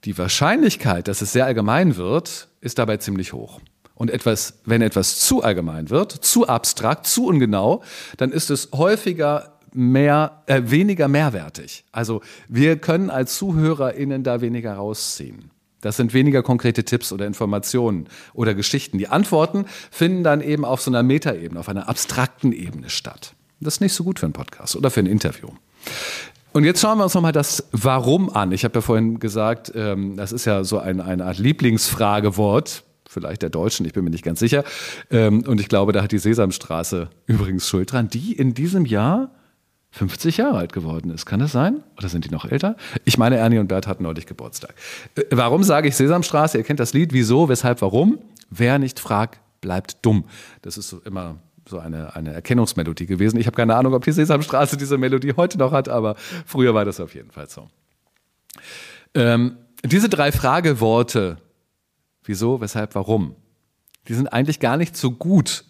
Die 0.04 0.16
Wahrscheinlichkeit, 0.16 1.08
dass 1.08 1.22
es 1.22 1.32
sehr 1.32 1.46
allgemein 1.46 1.96
wird, 1.96 2.48
ist 2.60 2.78
dabei 2.78 2.98
ziemlich 2.98 3.32
hoch. 3.32 3.60
Und 3.94 4.10
etwas, 4.10 4.60
wenn 4.64 4.82
etwas 4.82 5.18
zu 5.18 5.42
allgemein 5.42 5.88
wird, 5.88 6.12
zu 6.12 6.46
abstrakt, 6.46 7.06
zu 7.06 7.26
ungenau, 7.26 7.82
dann 8.18 8.30
ist 8.30 8.50
es 8.50 8.70
häufiger 8.72 9.55
mehr, 9.76 10.42
äh, 10.46 10.62
weniger 10.64 11.06
mehrwertig. 11.06 11.84
Also 11.92 12.22
wir 12.48 12.78
können 12.78 13.10
als 13.10 13.36
ZuhörerInnen 13.36 14.22
da 14.22 14.40
weniger 14.40 14.74
rausziehen. 14.74 15.50
Das 15.82 15.96
sind 15.96 16.14
weniger 16.14 16.42
konkrete 16.42 16.84
Tipps 16.84 17.12
oder 17.12 17.26
Informationen 17.26 18.08
oder 18.32 18.54
Geschichten. 18.54 18.98
Die 18.98 19.08
Antworten 19.08 19.66
finden 19.90 20.24
dann 20.24 20.40
eben 20.40 20.64
auf 20.64 20.80
so 20.80 20.90
einer 20.90 21.02
Metaebene, 21.02 21.60
auf 21.60 21.68
einer 21.68 21.88
abstrakten 21.88 22.52
Ebene 22.52 22.90
statt. 22.90 23.34
Das 23.60 23.74
ist 23.74 23.80
nicht 23.80 23.92
so 23.92 24.02
gut 24.02 24.18
für 24.18 24.26
einen 24.26 24.32
Podcast 24.32 24.74
oder 24.76 24.90
für 24.90 25.00
ein 25.00 25.06
Interview. 25.06 25.48
Und 26.52 26.64
jetzt 26.64 26.80
schauen 26.80 26.98
wir 26.98 27.04
uns 27.04 27.14
nochmal 27.14 27.32
das 27.32 27.68
Warum 27.72 28.30
an. 28.30 28.50
Ich 28.52 28.64
habe 28.64 28.76
ja 28.76 28.80
vorhin 28.80 29.20
gesagt, 29.20 29.72
ähm, 29.74 30.16
das 30.16 30.32
ist 30.32 30.46
ja 30.46 30.64
so 30.64 30.78
ein, 30.78 31.00
eine 31.02 31.26
Art 31.26 31.38
Lieblingsfragewort, 31.38 32.82
vielleicht 33.06 33.42
der 33.42 33.50
Deutschen, 33.50 33.84
ich 33.84 33.92
bin 33.92 34.04
mir 34.04 34.10
nicht 34.10 34.24
ganz 34.24 34.40
sicher. 34.40 34.64
Ähm, 35.10 35.44
und 35.46 35.60
ich 35.60 35.68
glaube, 35.68 35.92
da 35.92 36.02
hat 36.02 36.12
die 36.12 36.18
Sesamstraße 36.18 37.10
übrigens 37.26 37.68
Schuld 37.68 37.92
dran, 37.92 38.08
die 38.08 38.32
in 38.32 38.54
diesem 38.54 38.86
Jahr 38.86 39.30
50 39.96 40.36
Jahre 40.36 40.58
alt 40.58 40.74
geworden 40.74 41.10
ist. 41.10 41.24
Kann 41.24 41.40
das 41.40 41.52
sein? 41.52 41.82
Oder 41.96 42.10
sind 42.10 42.26
die 42.26 42.30
noch 42.30 42.44
älter? 42.44 42.76
Ich 43.06 43.16
meine, 43.16 43.36
Ernie 43.36 43.58
und 43.58 43.68
Bert 43.68 43.86
hatten 43.86 44.02
neulich 44.02 44.26
Geburtstag. 44.26 44.74
Äh, 45.14 45.22
warum 45.30 45.62
sage 45.62 45.88
ich 45.88 45.96
Sesamstraße? 45.96 46.58
Ihr 46.58 46.64
kennt 46.64 46.80
das 46.80 46.92
Lied. 46.92 47.14
Wieso, 47.14 47.48
weshalb, 47.48 47.80
warum? 47.80 48.18
Wer 48.50 48.78
nicht 48.78 49.00
fragt, 49.00 49.40
bleibt 49.62 50.04
dumm. 50.04 50.26
Das 50.60 50.76
ist 50.76 50.90
so 50.90 51.00
immer 51.00 51.36
so 51.66 51.78
eine, 51.78 52.14
eine 52.14 52.34
Erkennungsmelodie 52.34 53.06
gewesen. 53.06 53.40
Ich 53.40 53.46
habe 53.46 53.56
keine 53.56 53.74
Ahnung, 53.74 53.94
ob 53.94 54.04
die 54.04 54.12
Sesamstraße 54.12 54.76
diese 54.76 54.98
Melodie 54.98 55.32
heute 55.34 55.56
noch 55.56 55.72
hat, 55.72 55.88
aber 55.88 56.14
früher 56.44 56.74
war 56.74 56.84
das 56.84 57.00
auf 57.00 57.14
jeden 57.14 57.30
Fall 57.30 57.48
so. 57.48 57.68
Ähm, 59.14 59.56
diese 59.82 60.10
drei 60.10 60.30
Frageworte, 60.30 61.38
wieso, 62.22 62.60
weshalb, 62.60 62.94
warum, 62.94 63.34
die 64.08 64.14
sind 64.14 64.28
eigentlich 64.28 64.60
gar 64.60 64.76
nicht 64.76 64.94
so 64.94 65.10
gut 65.10 65.64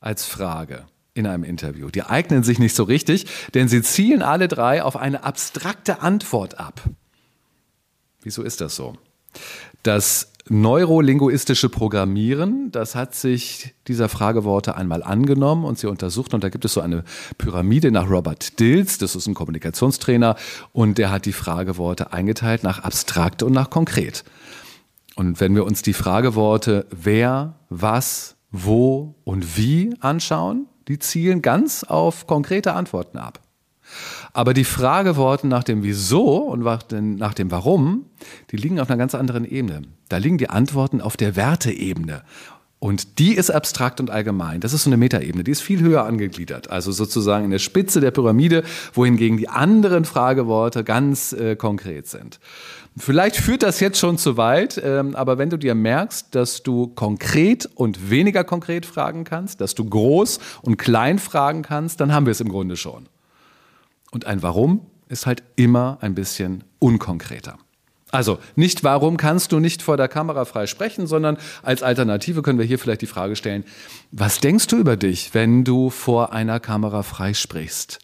als 0.00 0.24
Frage 0.24 0.86
in 1.16 1.26
einem 1.26 1.44
Interview. 1.44 1.88
Die 1.90 2.02
eignen 2.02 2.42
sich 2.42 2.58
nicht 2.58 2.76
so 2.76 2.84
richtig, 2.84 3.26
denn 3.54 3.68
sie 3.68 3.82
zielen 3.82 4.22
alle 4.22 4.48
drei 4.48 4.82
auf 4.82 4.96
eine 4.96 5.24
abstrakte 5.24 6.02
Antwort 6.02 6.60
ab. 6.60 6.82
Wieso 8.22 8.42
ist 8.42 8.60
das 8.60 8.76
so? 8.76 8.94
Das 9.82 10.32
neurolinguistische 10.48 11.68
Programmieren, 11.68 12.70
das 12.70 12.94
hat 12.94 13.14
sich 13.14 13.74
dieser 13.88 14.08
Frageworte 14.08 14.76
einmal 14.76 15.02
angenommen 15.02 15.64
und 15.64 15.78
sie 15.78 15.88
untersucht. 15.88 16.34
Und 16.34 16.44
da 16.44 16.50
gibt 16.50 16.64
es 16.64 16.74
so 16.74 16.80
eine 16.80 17.04
Pyramide 17.38 17.90
nach 17.90 18.08
Robert 18.08 18.60
Dills, 18.60 18.98
das 18.98 19.16
ist 19.16 19.26
ein 19.26 19.34
Kommunikationstrainer, 19.34 20.36
und 20.72 20.98
der 20.98 21.10
hat 21.10 21.24
die 21.26 21.32
Frageworte 21.32 22.12
eingeteilt 22.12 22.62
nach 22.62 22.80
abstrakt 22.80 23.42
und 23.42 23.52
nach 23.52 23.70
konkret. 23.70 24.24
Und 25.16 25.40
wenn 25.40 25.54
wir 25.54 25.64
uns 25.64 25.82
die 25.82 25.94
Frageworte 25.94 26.86
wer, 26.90 27.54
was, 27.70 28.36
wo 28.50 29.14
und 29.24 29.56
wie 29.56 29.94
anschauen, 30.00 30.66
die 30.88 30.98
zielen 30.98 31.42
ganz 31.42 31.84
auf 31.84 32.26
konkrete 32.26 32.74
Antworten 32.74 33.18
ab. 33.18 33.40
Aber 34.32 34.52
die 34.52 34.64
Frageworte 34.64 35.46
nach 35.46 35.64
dem 35.64 35.82
Wieso 35.82 36.38
und 36.38 36.60
nach 36.60 37.34
dem 37.34 37.50
Warum, 37.50 38.06
die 38.50 38.56
liegen 38.56 38.80
auf 38.80 38.90
einer 38.90 38.98
ganz 38.98 39.14
anderen 39.14 39.44
Ebene. 39.44 39.82
Da 40.08 40.18
liegen 40.18 40.38
die 40.38 40.50
Antworten 40.50 41.00
auf 41.00 41.16
der 41.16 41.36
Werteebene. 41.36 42.22
Und 42.78 43.18
die 43.18 43.34
ist 43.34 43.50
abstrakt 43.50 44.00
und 44.00 44.10
allgemein. 44.10 44.60
Das 44.60 44.74
ist 44.74 44.84
so 44.84 44.90
eine 44.90 44.98
Metaebene, 44.98 45.44
die 45.44 45.50
ist 45.50 45.62
viel 45.62 45.80
höher 45.80 46.04
angegliedert. 46.04 46.68
Also 46.70 46.92
sozusagen 46.92 47.46
in 47.46 47.50
der 47.50 47.58
Spitze 47.58 48.00
der 48.00 48.10
Pyramide, 48.10 48.64
wohingegen 48.92 49.38
die 49.38 49.48
anderen 49.48 50.04
Frageworte 50.04 50.84
ganz 50.84 51.32
äh, 51.32 51.56
konkret 51.56 52.06
sind. 52.06 52.38
Vielleicht 52.98 53.36
führt 53.36 53.62
das 53.62 53.80
jetzt 53.80 53.98
schon 53.98 54.16
zu 54.16 54.38
weit, 54.38 54.80
ähm, 54.82 55.14
aber 55.14 55.36
wenn 55.36 55.50
du 55.50 55.58
dir 55.58 55.74
merkst, 55.74 56.34
dass 56.34 56.62
du 56.62 56.86
konkret 56.88 57.68
und 57.74 58.10
weniger 58.10 58.42
konkret 58.42 58.86
fragen 58.86 59.24
kannst, 59.24 59.60
dass 59.60 59.74
du 59.74 59.84
groß 59.84 60.38
und 60.62 60.78
klein 60.78 61.18
fragen 61.18 61.60
kannst, 61.60 62.00
dann 62.00 62.14
haben 62.14 62.24
wir 62.24 62.30
es 62.30 62.40
im 62.40 62.48
Grunde 62.48 62.76
schon. 62.76 63.06
Und 64.10 64.24
ein 64.24 64.42
Warum 64.42 64.86
ist 65.08 65.26
halt 65.26 65.42
immer 65.56 65.98
ein 66.00 66.14
bisschen 66.14 66.64
unkonkreter. 66.78 67.58
Also 68.12 68.38
nicht 68.54 68.84
warum 68.84 69.16
kannst 69.16 69.52
du 69.52 69.60
nicht 69.60 69.82
vor 69.82 69.96
der 69.96 70.08
Kamera 70.08 70.44
frei 70.44 70.66
sprechen, 70.66 71.06
sondern 71.06 71.36
als 71.62 71.82
Alternative 71.82 72.40
können 72.40 72.58
wir 72.58 72.64
hier 72.64 72.78
vielleicht 72.78 73.02
die 73.02 73.06
Frage 73.06 73.36
stellen, 73.36 73.64
was 74.12 74.40
denkst 74.40 74.68
du 74.68 74.76
über 74.78 74.96
dich, 74.96 75.34
wenn 75.34 75.64
du 75.64 75.90
vor 75.90 76.32
einer 76.32 76.60
Kamera 76.60 77.02
frei 77.02 77.34
sprichst? 77.34 77.98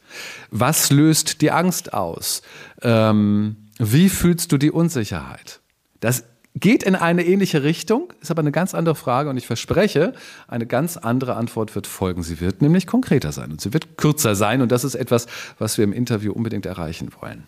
Was 0.51 0.91
löst 0.91 1.41
die 1.41 1.51
Angst 1.51 1.95
aus? 1.95 2.43
Ähm, 2.83 3.57
wie 3.79 4.09
fühlst 4.09 4.53
du 4.53 4.59
die 4.59 4.71
Unsicherheit? 4.71 5.61
Das 6.01 6.25
geht 6.55 6.83
in 6.83 6.95
eine 6.95 7.25
ähnliche 7.25 7.63
Richtung, 7.63 8.13
ist 8.21 8.31
aber 8.31 8.41
eine 8.41 8.53
ganz 8.53 8.75
andere 8.75 8.95
Frage 8.95 9.31
und 9.31 9.37
ich 9.37 9.47
verspreche, 9.47 10.13
eine 10.49 10.67
ganz 10.67 10.97
andere 10.97 11.37
Antwort 11.37 11.75
wird 11.75 11.87
folgen. 11.87 12.23
Sie 12.23 12.41
wird 12.41 12.61
nämlich 12.61 12.87
konkreter 12.87 13.33
sein 13.33 13.51
und 13.53 13.61
sie 13.61 13.73
wird 13.73 13.97
kürzer 13.97 14.35
sein 14.35 14.61
und 14.61 14.71
das 14.71 14.85
ist 14.85 14.95
etwas, 14.95 15.27
was 15.59 15.79
wir 15.79 15.85
im 15.85 15.93
Interview 15.93 16.33
unbedingt 16.33 16.67
erreichen 16.67 17.11
wollen. 17.21 17.45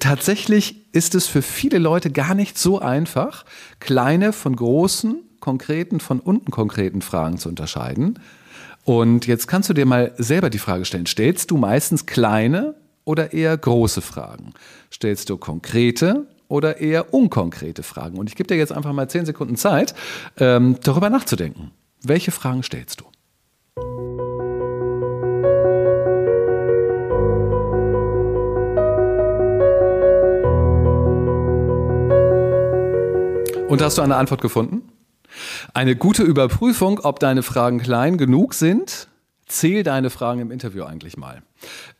Tatsächlich 0.00 0.92
ist 0.92 1.14
es 1.14 1.26
für 1.26 1.42
viele 1.42 1.78
Leute 1.78 2.10
gar 2.10 2.34
nicht 2.34 2.58
so 2.58 2.78
einfach, 2.78 3.44
kleine 3.80 4.32
von 4.32 4.56
großen, 4.56 5.16
konkreten 5.40 6.00
von 6.00 6.20
unkonkreten 6.20 7.02
Fragen 7.02 7.38
zu 7.38 7.48
unterscheiden. 7.48 8.18
Und 8.84 9.26
jetzt 9.26 9.46
kannst 9.46 9.68
du 9.68 9.74
dir 9.74 9.86
mal 9.86 10.12
selber 10.18 10.50
die 10.50 10.58
Frage 10.58 10.84
stellen, 10.84 11.06
stellst 11.06 11.50
du 11.50 11.56
meistens 11.56 12.06
kleine 12.06 12.74
oder 13.04 13.32
eher 13.32 13.56
große 13.56 14.00
Fragen? 14.00 14.52
Stellst 14.92 15.30
du 15.30 15.36
konkrete 15.36 16.26
oder 16.48 16.80
eher 16.80 17.12
unkonkrete 17.12 17.82
Fragen? 17.82 18.18
Und 18.18 18.28
ich 18.28 18.36
gebe 18.36 18.46
dir 18.46 18.56
jetzt 18.56 18.72
einfach 18.72 18.92
mal 18.92 19.08
zehn 19.08 19.26
Sekunden 19.26 19.56
Zeit, 19.56 19.94
ähm, 20.38 20.76
darüber 20.82 21.10
nachzudenken. 21.10 21.70
Welche 22.02 22.30
Fragen 22.30 22.62
stellst 22.62 23.00
du? 23.00 23.04
Und 33.68 33.82
hast 33.82 33.98
du 33.98 34.02
eine 34.02 34.16
Antwort 34.16 34.40
gefunden? 34.40 34.82
Eine 35.72 35.96
gute 35.96 36.22
Überprüfung, 36.22 37.00
ob 37.00 37.18
deine 37.18 37.42
Fragen 37.42 37.80
klein 37.80 38.18
genug 38.18 38.54
sind, 38.54 39.08
Zähl 39.46 39.82
deine 39.82 40.08
Fragen 40.08 40.40
im 40.40 40.50
Interview 40.50 40.84
eigentlich 40.84 41.16
mal. 41.16 41.42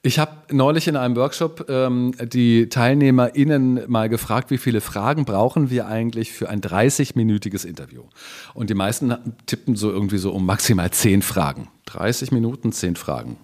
Ich 0.03 0.19
habe 0.19 0.33
neulich 0.51 0.89
in 0.89 0.97
einem 0.97 1.17
Workshop 1.17 1.67
ähm, 1.69 2.13
die 2.23 2.69
TeilnehmerInnen 2.69 3.85
mal 3.89 4.09
gefragt, 4.09 4.51
wie 4.51 4.59
viele 4.59 4.81
Fragen 4.81 5.25
brauchen 5.25 5.71
wir 5.71 5.87
eigentlich 5.87 6.33
für 6.33 6.49
ein 6.49 6.61
30-minütiges 6.61 7.67
Interview? 7.67 8.03
Und 8.53 8.71
die 8.71 8.75
meisten 8.75 9.15
tippen 9.47 9.77
so 9.77 9.91
irgendwie 9.91 10.19
so 10.19 10.33
um 10.33 10.45
maximal 10.45 10.91
10 10.91 11.23
Fragen. 11.23 11.69
30 11.87 12.33
Minuten, 12.33 12.73
10 12.73 12.97
Fragen. 12.97 13.37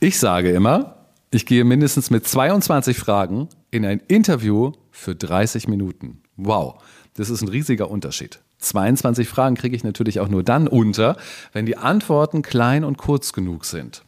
Ich 0.00 0.18
sage 0.18 0.50
immer, 0.50 1.06
ich 1.30 1.46
gehe 1.46 1.64
mindestens 1.64 2.10
mit 2.10 2.26
22 2.26 2.96
Fragen 2.96 3.48
in 3.70 3.84
ein 3.84 4.00
Interview 4.08 4.72
für 4.90 5.14
30 5.14 5.68
Minuten. 5.68 6.22
Wow, 6.36 6.82
das 7.14 7.30
ist 7.30 7.42
ein 7.42 7.48
riesiger 7.48 7.90
Unterschied. 7.90 8.40
22 8.58 9.28
Fragen 9.28 9.54
kriege 9.54 9.76
ich 9.76 9.84
natürlich 9.84 10.20
auch 10.20 10.28
nur 10.28 10.42
dann 10.42 10.66
unter, 10.68 11.16
wenn 11.52 11.66
die 11.66 11.76
Antworten 11.76 12.42
klein 12.42 12.84
und 12.84 12.96
kurz 12.96 13.32
genug 13.32 13.64
sind. 13.64 14.05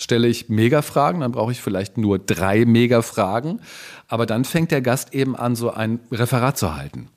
Stelle 0.00 0.28
ich 0.28 0.48
Mega-Fragen, 0.48 1.20
dann 1.20 1.32
brauche 1.32 1.52
ich 1.52 1.60
vielleicht 1.60 1.98
nur 1.98 2.18
drei 2.18 2.64
Mega-Fragen, 2.64 3.60
aber 4.08 4.24
dann 4.24 4.44
fängt 4.44 4.70
der 4.70 4.80
Gast 4.80 5.12
eben 5.12 5.36
an, 5.36 5.54
so 5.54 5.70
ein 5.70 6.00
Referat 6.10 6.56
zu 6.56 6.74
halten. 6.74 7.10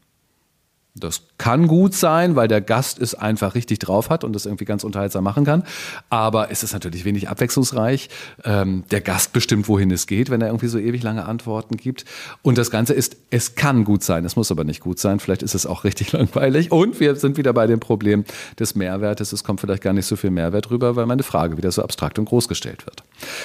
Das 0.93 1.21
kann 1.43 1.67
gut 1.67 1.93
sein, 1.93 2.37
weil 2.37 2.47
der 2.47 2.61
Gast 2.61 3.01
es 3.01 3.15
einfach 3.15 3.53
richtig 3.53 3.79
drauf 3.79 4.09
hat 4.09 4.23
und 4.23 4.31
das 4.31 4.45
irgendwie 4.45 4.63
ganz 4.63 4.85
unterhaltsam 4.85 5.25
machen 5.25 5.43
kann. 5.43 5.63
Aber 6.09 6.51
es 6.51 6.63
ist 6.63 6.71
natürlich 6.71 7.03
wenig 7.03 7.27
abwechslungsreich. 7.27 8.07
Ähm, 8.45 8.85
der 8.91 9.01
Gast 9.01 9.33
bestimmt, 9.33 9.67
wohin 9.67 9.91
es 9.91 10.07
geht, 10.07 10.29
wenn 10.29 10.39
er 10.39 10.47
irgendwie 10.47 10.67
so 10.67 10.79
ewig 10.79 11.03
lange 11.03 11.25
Antworten 11.25 11.75
gibt. 11.75 12.05
Und 12.43 12.57
das 12.57 12.71
Ganze 12.71 12.93
ist, 12.93 13.17
es 13.29 13.55
kann 13.55 13.83
gut 13.83 14.05
sein, 14.05 14.23
es 14.23 14.37
muss 14.37 14.51
aber 14.51 14.63
nicht 14.63 14.79
gut 14.79 14.99
sein. 14.99 15.19
Vielleicht 15.19 15.43
ist 15.43 15.53
es 15.53 15.65
auch 15.65 15.83
richtig 15.83 16.11
langweilig. 16.13 16.71
Und 16.71 17.01
wir 17.01 17.17
sind 17.17 17.35
wieder 17.35 17.51
bei 17.51 17.67
dem 17.67 17.81
Problem 17.81 18.23
des 18.57 18.75
Mehrwertes. 18.75 19.33
Es 19.33 19.43
kommt 19.43 19.59
vielleicht 19.59 19.83
gar 19.83 19.91
nicht 19.91 20.05
so 20.05 20.15
viel 20.15 20.31
Mehrwert 20.31 20.71
rüber, 20.71 20.95
weil 20.95 21.07
meine 21.07 21.23
Frage 21.23 21.57
wieder 21.57 21.73
so 21.73 21.83
abstrakt 21.83 22.19
und 22.19 22.23
groß 22.23 22.47
gestellt 22.47 22.85
wird. 22.85 23.03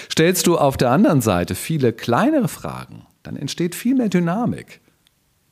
Stellst 0.08 0.46
du 0.46 0.56
auf 0.56 0.76
der 0.76 0.92
anderen 0.92 1.20
Seite 1.20 1.56
viele 1.56 1.92
kleinere 1.92 2.46
Fragen, 2.46 3.06
dann 3.24 3.34
entsteht 3.34 3.74
viel 3.74 3.96
mehr 3.96 4.08
Dynamik. 4.08 4.80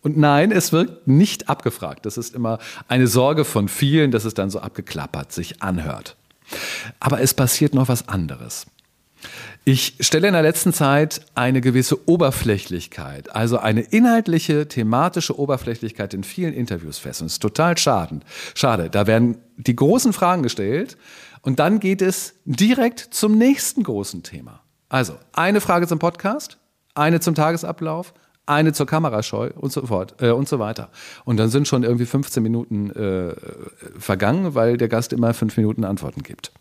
Und 0.06 0.16
nein, 0.16 0.52
es 0.52 0.70
wirkt 0.70 1.08
nicht 1.08 1.48
abgefragt. 1.48 2.06
Das 2.06 2.16
ist 2.16 2.32
immer 2.32 2.60
eine 2.86 3.08
Sorge 3.08 3.44
von 3.44 3.66
vielen, 3.66 4.12
dass 4.12 4.24
es 4.24 4.34
dann 4.34 4.50
so 4.50 4.60
abgeklappert 4.60 5.32
sich 5.32 5.64
anhört. 5.64 6.14
Aber 7.00 7.20
es 7.20 7.34
passiert 7.34 7.74
noch 7.74 7.88
was 7.88 8.06
anderes. 8.06 8.66
Ich 9.64 9.96
stelle 9.98 10.28
in 10.28 10.34
der 10.34 10.44
letzten 10.44 10.72
Zeit 10.72 11.22
eine 11.34 11.60
gewisse 11.60 12.08
Oberflächlichkeit, 12.08 13.34
also 13.34 13.58
eine 13.58 13.80
inhaltliche, 13.80 14.68
thematische 14.68 15.36
Oberflächlichkeit 15.36 16.14
in 16.14 16.22
vielen 16.22 16.54
Interviews 16.54 16.98
fest. 16.98 17.20
Und 17.20 17.26
es 17.26 17.32
ist 17.32 17.42
total 17.42 17.76
schade. 17.76 18.20
Schade. 18.54 18.90
Da 18.90 19.08
werden 19.08 19.38
die 19.56 19.74
großen 19.74 20.12
Fragen 20.12 20.44
gestellt 20.44 20.96
und 21.42 21.58
dann 21.58 21.80
geht 21.80 22.00
es 22.00 22.34
direkt 22.44 23.00
zum 23.00 23.36
nächsten 23.36 23.82
großen 23.82 24.22
Thema. 24.22 24.60
Also 24.88 25.16
eine 25.32 25.60
Frage 25.60 25.88
zum 25.88 25.98
Podcast, 25.98 26.58
eine 26.94 27.18
zum 27.18 27.34
Tagesablauf, 27.34 28.14
eine 28.46 28.72
zur 28.72 28.86
Kamerascheu 28.86 29.50
und 29.56 29.72
so 29.72 29.84
fort 29.86 30.14
äh, 30.20 30.30
und 30.30 30.48
so 30.48 30.58
weiter. 30.58 30.88
Und 31.24 31.36
dann 31.36 31.50
sind 31.50 31.68
schon 31.68 31.82
irgendwie 31.82 32.06
15 32.06 32.42
Minuten 32.42 32.90
äh, 32.90 33.34
vergangen, 33.98 34.54
weil 34.54 34.76
der 34.76 34.88
Gast 34.88 35.12
immer 35.12 35.34
fünf 35.34 35.56
Minuten 35.56 35.84
Antworten 35.84 36.22
gibt. 36.22 36.52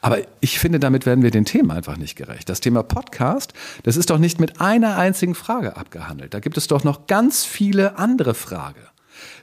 Aber 0.00 0.18
ich 0.40 0.58
finde, 0.58 0.80
damit 0.80 1.06
werden 1.06 1.22
wir 1.22 1.30
den 1.30 1.44
Themen 1.44 1.70
einfach 1.70 1.96
nicht 1.96 2.16
gerecht. 2.16 2.48
Das 2.48 2.60
Thema 2.60 2.82
Podcast, 2.82 3.52
das 3.84 3.96
ist 3.96 4.10
doch 4.10 4.18
nicht 4.18 4.40
mit 4.40 4.60
einer 4.60 4.96
einzigen 4.96 5.36
Frage 5.36 5.76
abgehandelt. 5.76 6.34
Da 6.34 6.40
gibt 6.40 6.56
es 6.56 6.66
doch 6.66 6.82
noch 6.82 7.06
ganz 7.06 7.44
viele 7.44 7.98
andere 7.98 8.34
Fragen. 8.34 8.80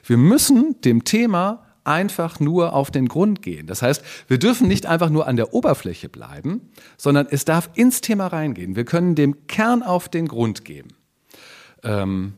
Wir 0.04 0.18
müssen 0.18 0.80
dem 0.82 1.04
Thema 1.04 1.66
einfach 1.84 2.40
nur 2.40 2.74
auf 2.74 2.90
den 2.90 3.08
Grund 3.08 3.40
gehen. 3.40 3.66
Das 3.66 3.80
heißt, 3.80 4.02
wir 4.28 4.38
dürfen 4.38 4.68
nicht 4.68 4.86
einfach 4.86 5.08
nur 5.08 5.26
an 5.26 5.36
der 5.36 5.54
Oberfläche 5.54 6.08
bleiben, 6.08 6.70
sondern 6.98 7.26
es 7.30 7.46
darf 7.46 7.70
ins 7.74 8.02
Thema 8.02 8.26
reingehen. 8.26 8.76
Wir 8.76 8.84
können 8.84 9.14
dem 9.14 9.46
Kern 9.46 9.82
auf 9.82 10.08
den 10.08 10.28
Grund 10.28 10.64
geben. 10.64 10.88
Ähm, 11.82 12.34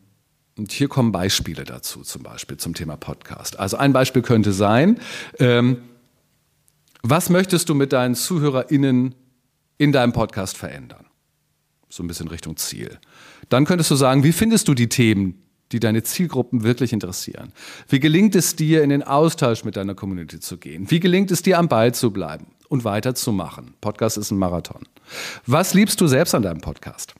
und 0.56 0.70
hier 0.70 0.88
kommen 0.88 1.12
Beispiele 1.12 1.64
dazu, 1.64 2.02
zum 2.02 2.22
Beispiel 2.22 2.58
zum 2.58 2.74
Thema 2.74 2.96
Podcast. 2.96 3.58
Also 3.58 3.78
ein 3.78 3.92
Beispiel 3.92 4.22
könnte 4.22 4.52
sein, 4.52 5.00
ähm, 5.38 5.78
was 7.02 7.30
möchtest 7.30 7.68
du 7.68 7.74
mit 7.74 7.92
deinen 7.92 8.14
ZuhörerInnen 8.14 9.14
in 9.78 9.92
deinem 9.92 10.12
Podcast 10.12 10.56
verändern? 10.56 11.06
So 11.88 12.02
ein 12.02 12.06
bisschen 12.06 12.28
Richtung 12.28 12.56
Ziel. 12.56 12.98
Dann 13.48 13.64
könntest 13.64 13.90
du 13.90 13.96
sagen, 13.96 14.24
wie 14.24 14.32
findest 14.32 14.68
du 14.68 14.74
die 14.74 14.88
Themen, 14.88 15.42
die 15.72 15.80
deine 15.80 16.02
Zielgruppen 16.02 16.62
wirklich 16.62 16.92
interessieren? 16.92 17.52
Wie 17.88 17.98
gelingt 17.98 18.36
es 18.36 18.54
dir, 18.54 18.82
in 18.82 18.90
den 18.90 19.02
Austausch 19.02 19.64
mit 19.64 19.76
deiner 19.76 19.94
Community 19.94 20.38
zu 20.38 20.58
gehen? 20.58 20.90
Wie 20.90 21.00
gelingt 21.00 21.30
es 21.30 21.42
dir, 21.42 21.58
am 21.58 21.68
Ball 21.68 21.92
zu 21.94 22.12
bleiben 22.12 22.46
und 22.68 22.84
weiterzumachen? 22.84 23.74
Podcast 23.80 24.16
ist 24.16 24.30
ein 24.30 24.38
Marathon. 24.38 24.82
Was 25.46 25.74
liebst 25.74 26.00
du 26.00 26.06
selbst 26.06 26.34
an 26.34 26.42
deinem 26.42 26.60
Podcast? 26.60 27.14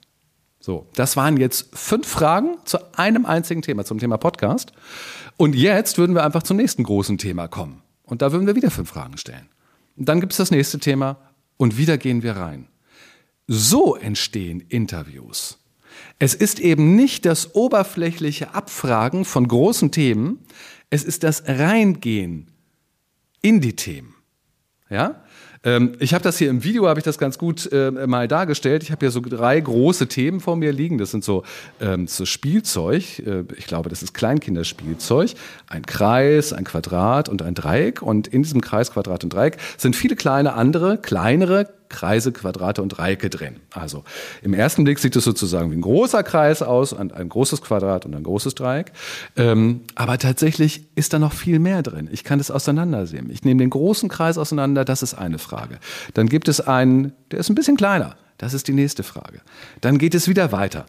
So, 0.63 0.87
das 0.95 1.17
waren 1.17 1.39
jetzt 1.39 1.77
fünf 1.77 2.07
Fragen 2.07 2.57
zu 2.65 2.79
einem 2.97 3.27
einzigen 3.27 3.63
Thema, 3.63 3.85
zum 3.85 3.99
Thema 3.99 4.17
Podcast. 4.17 4.73
Und 5.37 5.57
jetzt 5.57 5.99
würden 5.99 6.15
wir 6.15 6.23
einfach 6.23 6.45
zum 6.45 6.57
nächsten 6.57 6.85
großen 6.85 7.19
Thema 7.19 7.49
kommen. 7.49 7.83
Und 8.05 8.23
da 8.23 8.31
würden 8.31 8.47
wir 8.47 8.55
wieder 8.55 8.71
fünf 8.71 8.91
Fragen 8.91 9.19
stellen. 9.19 9.49
Und 9.97 10.09
dann 10.09 10.21
gibt 10.21 10.33
es 10.33 10.37
das 10.37 10.53
nächste 10.53 10.79
Thema 10.79 11.17
und 11.57 11.79
wieder 11.79 11.99
gehen 11.99 12.23
wir 12.23 12.37
rein. 12.37 12.69
So 13.49 13.97
entstehen 13.97 14.61
Interviews. 14.69 15.59
Es 16.21 16.33
ist 16.33 16.61
eben 16.61 16.95
nicht 16.95 17.27
das 17.27 17.57
oberflächliche 17.57 18.55
Abfragen 18.55 19.25
von 19.25 19.49
großen 19.49 19.91
Themen, 19.91 20.39
es 20.91 21.03
ist 21.03 21.25
das 21.25 21.43
Reingehen 21.49 22.53
in 23.41 23.61
die 23.61 23.75
Themen. 23.75 24.15
Ja? 24.91 25.25
Ähm, 25.65 25.93
ich 25.99 26.15
habe 26.15 26.25
das 26.25 26.39
hier 26.39 26.51
im 26.51 26.65
Video, 26.65 26.89
habe 26.89 27.01
ich 27.01 27.05
das 27.05 27.19
ganz 27.19 27.39
gut 27.39 27.71
äh, 27.73 27.91
mal 27.91 28.29
dargestellt. 28.29 28.83
Ich 28.83 28.91
habe 28.91 29.01
hier 29.01 29.11
so 29.11 29.21
drei 29.21 29.61
große 29.61 30.09
Themen 30.09 30.41
vor 30.41 30.57
mir 30.57 30.73
liegen. 30.73 30.99
Das 30.99 31.11
sind 31.11 31.25
so, 31.25 31.45
ähm, 31.81 32.07
so 32.07 32.25
Spielzeug. 32.25 33.21
Äh, 33.21 33.45
ich 33.57 33.67
glaube, 33.67 33.89
das 33.89 34.03
ist 34.03 34.13
Kleinkinderspielzeug. 34.15 35.35
Ein 35.69 35.87
Kreis, 35.87 36.53
ein 36.53 36.65
Quadrat 36.65 37.29
und 37.29 37.43
ein 37.43 37.55
Dreieck. 37.55 38.03
Und 38.03 38.29
in 38.29 38.43
diesem 38.43 38.61
Kreis, 38.61 38.93
Quadrat 38.93 39.25
und 39.25 39.33
Dreieck 39.33 39.59
sind 39.77 39.95
viele 39.95 40.17
kleine 40.17 40.55
andere, 40.55 40.99
kleinere 40.99 41.69
Kreise, 41.93 42.33
Quadrate 42.33 42.83
und 42.83 42.89
Dreiecke 42.89 43.31
drin. 43.31 43.61
Also 43.71 44.03
im 44.43 44.55
ersten 44.55 44.83
Blick 44.83 44.99
sieht 44.99 45.15
es 45.15 45.23
sozusagen 45.23 45.71
wie 45.71 45.77
ein 45.77 45.83
großer 45.83 46.25
Kreis 46.25 46.63
aus, 46.63 46.93
ein, 46.93 47.13
ein 47.13 47.29
großes 47.29 47.63
Quadrat 47.63 48.05
und 48.05 48.17
ein 48.17 48.25
großes 48.25 48.57
Dreieck. 48.57 48.93
Ähm, 49.37 49.83
aber 49.95 50.19
tatsächlich 50.19 50.87
ist 50.97 51.13
da 51.13 51.21
noch 51.21 51.33
viel 51.33 51.61
mehr 51.61 51.83
drin. 51.83 52.09
Ich 52.11 52.25
kann 52.25 52.39
das 52.39 52.51
auseinandersehen. 52.51 53.31
Ich 53.31 53.45
nehme 53.45 53.61
den 53.61 53.71
großen 53.71 54.09
Kreis 54.09 54.39
auseinander, 54.39 54.85
das 54.85 55.03
ist 55.03 55.15
eine 55.15 55.39
Frage. 55.39 55.79
Dann 56.15 56.29
gibt 56.29 56.49
es 56.49 56.61
einen, 56.61 57.13
der 57.31 57.39
ist 57.39 57.49
ein 57.49 57.55
bisschen 57.55 57.77
kleiner. 57.77 58.17
Das 58.39 58.55
ist 58.55 58.67
die 58.67 58.73
nächste 58.73 59.05
Frage. 59.05 59.41
Dann 59.81 59.99
geht 59.99 60.17
es 60.17 60.27
wieder 60.27 60.51
weiter. 60.51 60.87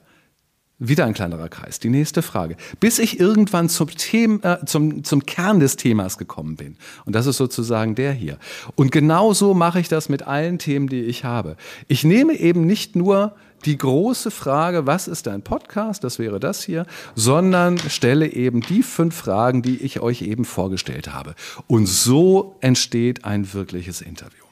Wieder 0.86 1.06
ein 1.06 1.14
kleinerer 1.14 1.48
Kreis. 1.48 1.80
Die 1.80 1.90
nächste 1.90 2.22
Frage. 2.22 2.58
Bis 2.82 3.00
ich 3.00 3.18
irgendwann 3.18 3.70
zum, 3.70 3.88
Thema, 3.88 4.60
äh, 4.62 4.66
zum, 4.66 5.06
zum 5.06 5.26
Kern 5.26 5.62
des 5.62 5.78
Themas 5.78 6.18
gekommen 6.18 6.58
bin. 6.58 6.76
Und 7.06 7.16
das 7.16 7.26
ist 7.26 7.38
sozusagen 7.38 7.96
der 7.96 8.12
hier. 8.12 8.38
Und 8.76 8.92
genauso 8.92 9.54
mache 9.54 9.80
ich 9.80 9.88
das 9.88 10.10
mit 10.10 10.24
allen 10.24 10.60
Themen, 10.60 10.90
die 10.90 11.04
ich 11.04 11.24
habe. 11.24 11.56
Ich 11.88 12.04
nehme 12.04 12.34
eben 12.34 12.66
nicht 12.66 12.98
nur 12.98 13.34
die 13.64 13.78
große 13.78 14.30
Frage, 14.30 14.86
was 14.86 15.08
ist 15.08 15.30
ein 15.30 15.42
Podcast, 15.42 16.04
das 16.04 16.20
wäre 16.20 16.42
das 16.42 16.66
hier, 16.66 16.86
sondern 17.16 17.78
stelle 17.78 18.28
eben 18.28 18.60
die 18.60 18.84
fünf 18.84 19.16
Fragen, 19.16 19.62
die 19.62 19.78
ich 19.78 20.02
euch 20.02 20.22
eben 20.22 20.44
vorgestellt 20.44 21.14
habe. 21.14 21.34
Und 21.68 21.86
so 21.86 22.58
entsteht 22.60 23.24
ein 23.24 23.54
wirkliches 23.54 24.02
Interview. 24.02 24.44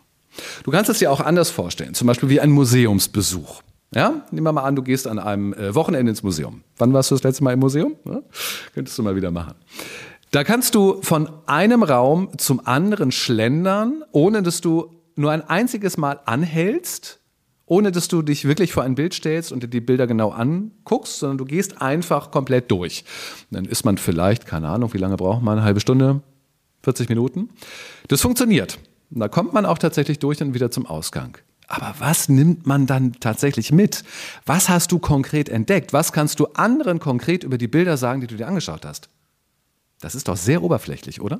Du 0.64 0.72
kannst 0.72 0.90
es 0.90 1.00
dir 1.00 1.12
auch 1.12 1.20
anders 1.20 1.50
vorstellen, 1.50 1.94
zum 1.94 2.08
Beispiel 2.08 2.30
wie 2.30 2.40
ein 2.40 2.52
Museumsbesuch. 2.52 3.64
Ja, 3.93 4.25
nehmen 4.31 4.48
wir 4.48 4.53
mal 4.53 4.63
an, 4.63 4.77
du 4.77 4.83
gehst 4.83 5.05
an 5.05 5.19
einem 5.19 5.53
äh, 5.53 5.75
Wochenende 5.75 6.10
ins 6.10 6.24
Museum. 6.24 6.63
Wann 6.77 6.93
warst 6.93 7.12
du 7.12 7.15
das 7.15 7.24
letzte 7.24 7.43
Mal 7.43 7.53
im 7.53 7.60
Museum? 7.60 7.98
Ja? 8.05 8.21
Könntest 8.74 8.98
du 8.98 9.03
mal 9.03 9.17
wieder 9.17 9.31
machen. 9.31 9.55
Da 10.31 10.45
kannst 10.45 10.75
du 10.75 11.01
von 11.01 11.29
einem 11.45 11.83
Raum 11.83 12.29
zum 12.38 12.65
anderen 12.65 13.12
schlendern, 13.12 14.03
ohne 14.13 14.43
dass 14.43 14.62
du 14.62 14.95
nur 15.17 15.31
ein 15.31 15.41
einziges 15.41 15.98
Mal 15.98 16.21
anhältst, 16.24 17.19
ohne 17.65 17.91
dass 17.91 18.07
du 18.07 18.21
dich 18.21 18.45
wirklich 18.45 18.71
vor 18.71 18.83
ein 18.83 18.95
Bild 18.95 19.13
stellst 19.13 19.51
und 19.51 19.62
dir 19.62 19.67
die 19.67 19.81
Bilder 19.81 20.07
genau 20.07 20.29
anguckst, 20.29 21.19
sondern 21.19 21.38
du 21.38 21.45
gehst 21.45 21.81
einfach 21.81 22.31
komplett 22.31 22.71
durch. 22.71 23.03
Dann 23.50 23.65
ist 23.65 23.83
man 23.83 23.98
vielleicht, 23.98 24.45
keine 24.45 24.69
Ahnung, 24.69 24.93
wie 24.93 25.00
lange 25.00 25.17
braucht 25.17 25.41
man? 25.41 25.57
Eine 25.57 25.65
halbe 25.65 25.81
Stunde, 25.81 26.21
40 26.83 27.10
Minuten. 27.10 27.50
Das 28.07 28.21
funktioniert. 28.21 28.79
Da 29.10 29.27
kommt 29.27 29.51
man 29.51 29.65
auch 29.65 29.77
tatsächlich 29.77 30.19
durch 30.19 30.41
und 30.41 30.53
wieder 30.53 30.71
zum 30.71 30.86
Ausgang. 30.86 31.38
Aber 31.72 31.96
was 32.00 32.28
nimmt 32.28 32.68
man 32.68 32.86
dann 32.86 33.13
tatsächlich 33.22 33.72
mit? 33.72 34.04
Was 34.46 34.68
hast 34.68 34.92
du 34.92 35.00
konkret 35.00 35.48
entdeckt? 35.48 35.94
Was 35.94 36.12
kannst 36.12 36.42
du 36.42 36.48
anderen 36.48 37.00
konkret 37.00 37.46
über 37.46 37.58
die 37.58 37.70
Bilder 37.70 37.96
sagen, 37.96 38.20
die 38.20 38.28
du 38.28 38.36
dir 38.36 38.50
angeschaut 38.50 38.86
hast? 38.86 39.08
Das 40.01 40.13
ist 40.13 40.28
doch 40.28 40.36
sehr 40.36 40.63
oberflächlich, 40.63 41.22
oder? 41.22 41.40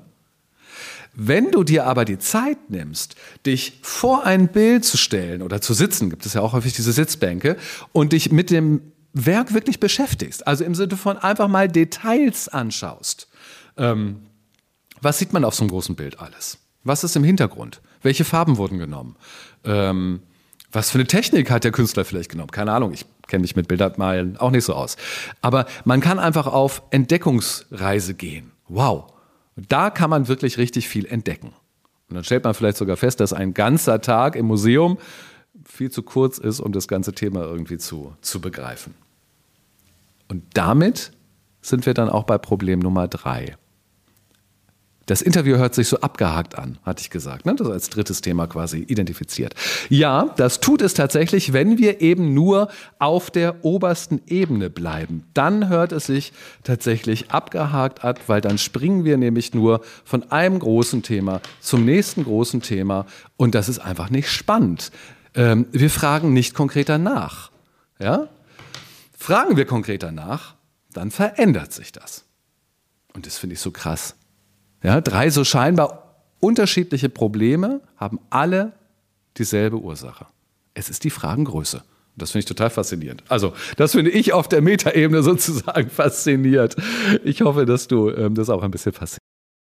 Wenn 1.14 1.52
du 1.52 1.66
dir 1.66 1.86
aber 1.86 2.06
die 2.06 2.18
Zeit 2.18 2.70
nimmst, 2.70 3.16
dich 3.46 3.80
vor 3.82 4.24
ein 4.24 4.48
Bild 4.48 4.86
zu 4.86 4.96
stellen 4.96 5.42
oder 5.42 5.60
zu 5.60 5.74
sitzen, 5.74 6.10
gibt 6.10 6.25
es 6.25 6.34
ja 6.34 6.42
auch 6.42 6.53
häufig 6.53 6.72
diese 6.72 6.94
Sitzbänke, 6.94 7.58
und 7.92 8.14
dich 8.14 8.32
mit 8.32 8.51
dem 8.51 8.94
Werk 9.12 9.53
wirklich 9.53 9.82
beschäftigst, 9.82 10.48
also 10.48 10.64
im 10.64 10.75
Sinne 10.75 10.96
von 10.96 11.18
einfach 11.18 11.50
mal 11.50 11.68
Details 11.68 12.48
anschaust, 12.48 13.27
ähm, 13.75 14.22
was 15.01 15.20
sieht 15.20 15.34
man 15.34 15.44
auf 15.44 15.55
so 15.55 15.64
einem 15.64 15.72
großen 15.72 15.96
Bild 15.96 16.20
alles? 16.20 16.58
Was 16.86 17.03
ist 17.03 17.18
im 17.18 17.25
Hintergrund? 17.25 17.82
Welche 18.01 18.24
Farben 18.24 18.55
wurden 18.55 18.77
genommen? 18.77 19.18
Ähm, 19.66 20.22
was 20.72 20.92
für 20.92 20.98
eine 20.98 21.07
Technik 21.07 21.51
hat 21.51 21.64
der 21.64 21.72
Künstler 21.72 22.05
vielleicht 22.05 22.29
genommen? 22.29 22.51
Keine 22.51 22.72
Ahnung, 22.72 22.94
ich 22.94 23.05
kenne 23.27 23.42
mich 23.42 23.55
mit 23.55 23.68
Bildermalen 23.68 24.38
auch 24.38 24.51
nicht 24.51 24.66
so 24.66 24.74
aus. 24.74 24.98
Aber 25.42 25.66
man 25.86 26.01
kann 26.01 26.20
einfach 26.20 26.48
auf 26.48 26.84
Entdeckungsreise 26.92 28.14
gehen. 28.14 28.51
Wow. 28.68 29.12
Da 29.55 29.90
kann 29.90 30.10
man 30.10 30.27
wirklich 30.27 30.57
richtig 30.57 30.88
viel 30.88 31.05
entdecken. 31.05 31.53
Und 32.10 32.16
dann 32.16 32.24
stellt 32.24 32.44
man 32.44 32.53
vielleicht 32.53 32.77
sogar 32.77 32.98
fest, 32.98 33.20
dass 33.20 33.34
ein 33.34 33.53
ganzer 33.53 34.01
Tag 34.01 34.36
im 34.36 34.46
Museum 34.46 34.98
viel 35.66 35.92
zu 35.92 36.03
kurz 36.03 36.38
ist, 36.38 36.60
um 36.60 36.72
das 36.72 36.88
ganze 36.88 37.14
Thema 37.14 37.42
irgendwie 37.42 37.77
zu, 37.77 38.16
zu 38.22 38.42
begreifen. 38.42 38.94
Und 40.27 40.44
damit 40.53 41.12
sind 41.62 41.86
wir 41.86 41.94
dann 41.94 42.10
auch 42.10 42.24
bei 42.24 42.38
Problem 42.38 42.79
Nummer 42.79 43.07
drei. 43.07 43.55
Das 45.07 45.22
Interview 45.22 45.57
hört 45.57 45.74
sich 45.74 45.87
so 45.87 46.00
abgehakt 46.01 46.57
an, 46.57 46.77
hatte 46.83 47.01
ich 47.01 47.09
gesagt. 47.09 47.46
Ne? 47.46 47.55
Das 47.55 47.68
als 47.68 47.90
drittes 47.90 48.22
Thema 48.22 48.46
quasi 48.48 48.79
identifiziert. 48.79 49.55
Ja, 49.90 50.33
das 50.37 50.59
tut 50.59 50.81
es 50.81 50.94
tatsächlich, 50.94 51.53
wenn 51.53 51.79
wir 51.79 52.01
eben 52.01 52.33
nur 52.33 52.70
auf 53.00 53.31
der 53.31 53.66
obersten 53.66 54.22
Ebene 54.27 54.70
bleiben. 54.70 55.25
Dann 55.33 55.70
hört 55.70 55.92
es 55.92 56.05
sich 56.05 56.33
tatsächlich 56.64 57.31
abgehakt 57.31 58.03
an, 58.03 58.16
weil 58.27 58.42
dann 58.42 58.57
springen 58.57 59.03
wir 59.03 59.18
nämlich 59.18 59.53
nur 59.53 59.81
von 60.05 60.31
einem 60.31 60.59
großen 60.59 61.01
Thema 61.01 61.42
zum 61.59 61.83
nächsten 61.83 62.24
großen 62.24 62.61
Thema 62.61 63.05
und 63.37 63.55
das 63.55 63.70
ist 63.70 63.79
einfach 63.79 64.11
nicht 64.11 64.29
spannend. 64.29 64.92
Ähm, 65.33 65.66
wir 65.72 65.90
fragen 65.90 66.31
nicht 66.33 66.53
konkreter 66.53 67.00
nach. 67.00 67.51
Ja? 68.00 68.27
Fragen 69.18 69.57
wir 69.57 69.66
konkreter 69.66 70.11
nach, 70.11 70.55
dann 70.94 71.09
verändert 71.09 71.74
sich 71.74 71.92
das. 71.92 72.25
Und 73.14 73.25
das 73.25 73.37
finde 73.37 73.55
ich 73.55 73.59
so 73.59 73.72
krass. 73.72 74.16
Ja, 74.83 75.01
drei 75.01 75.29
so 75.29 75.44
scheinbar 75.44 76.24
unterschiedliche 76.39 77.09
Probleme 77.09 77.81
haben 77.98 78.20
alle 78.29 78.74
dieselbe 79.37 79.77
Ursache. 79.77 80.25
Es 80.74 80.89
ist 80.89 81.03
die 81.03 81.09
Fragengröße. 81.09 81.83
Das 82.17 82.31
finde 82.31 82.39
ich 82.41 82.46
total 82.46 82.70
faszinierend. 82.70 83.24
Also, 83.29 83.53
das 83.77 83.94
finde 83.94 84.11
ich 84.11 84.33
auf 84.33 84.48
der 84.48 84.61
Metaebene 84.61 85.24
sozusagen 85.24 85.89
fasziniert. 85.89 86.75
Ich 87.24 87.41
hoffe, 87.41 87.65
dass 87.65 87.87
du 87.87 88.09
ähm, 88.09 88.35
das 88.35 88.50
auch 88.50 88.63
ein 88.63 88.72
bisschen 88.72 88.94
faszinierst. 88.94 89.20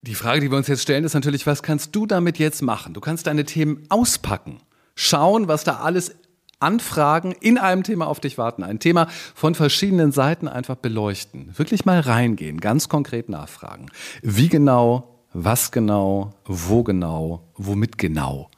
Die 0.01 0.15
Frage, 0.15 0.41
die 0.41 0.51
wir 0.51 0.57
uns 0.57 0.67
jetzt 0.67 0.81
stellen, 0.81 1.05
ist 1.05 1.13
natürlich, 1.13 1.47
was 1.47 1.63
kannst 1.63 1.95
du 1.95 2.05
damit 2.05 2.37
jetzt 2.39 2.61
machen? 2.61 2.93
Du 2.93 2.99
kannst 2.99 3.27
deine 3.27 3.45
Themen 3.45 3.83
auspacken, 3.89 4.57
schauen, 4.95 5.47
was 5.47 5.63
da 5.63 5.77
alles 5.77 6.15
Anfragen 6.63 7.33
in 7.33 7.57
einem 7.57 7.83
Thema 7.83 8.07
auf 8.07 8.19
dich 8.19 8.37
warten. 8.37 8.63
Ein 8.63 8.79
Thema 8.79 9.07
von 9.35 9.53
verschiedenen 9.53 10.11
Seiten 10.11 10.47
einfach 10.47 10.75
beleuchten. 10.75 11.51
Wirklich 11.55 11.85
mal 11.85 11.99
reingehen, 11.99 12.59
ganz 12.59 12.89
konkret 12.89 13.29
nachfragen. 13.29 13.87
Wie 14.21 14.49
genau, 14.49 15.19
was 15.33 15.71
genau, 15.71 16.33
wo 16.45 16.83
genau, 16.83 17.43
womit 17.55 17.97
genau. 17.97 18.49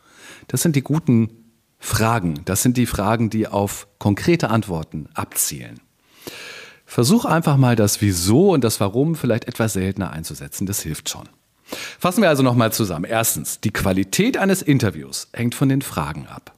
Das 0.48 0.62
sind 0.62 0.76
die 0.76 0.82
guten 0.82 1.30
Fragen. 1.80 2.42
Das 2.46 2.64
sind 2.64 2.78
die 2.78 2.86
Fragen, 2.86 3.30
die 3.30 3.48
auf 3.48 3.88
konkrete 4.00 4.50
Antworten 4.50 5.08
abzielen. 5.14 5.80
Versuch 6.86 7.26
einfach 7.26 7.58
mal 7.58 7.76
das 7.76 8.02
Wieso 8.02 8.52
und 8.52 8.64
das 8.64 8.80
Warum 8.80 9.16
vielleicht 9.16 9.46
etwas 9.46 9.74
seltener 9.74 10.12
einzusetzen. 10.12 10.66
Das 10.66 10.82
hilft 10.82 11.10
schon. 11.10 11.28
Fassen 12.00 12.22
wir 12.22 12.30
also 12.30 12.44
nochmal 12.44 12.72
zusammen. 12.72 13.06
Erstens, 13.06 13.60
die 13.60 13.72
Qualität 13.72 14.38
eines 14.38 14.62
Interviews 14.62 15.28
hängt 15.34 15.56
von 15.56 15.70
den 15.70 15.82
Fragen 15.82 16.28
ab. 16.28 16.55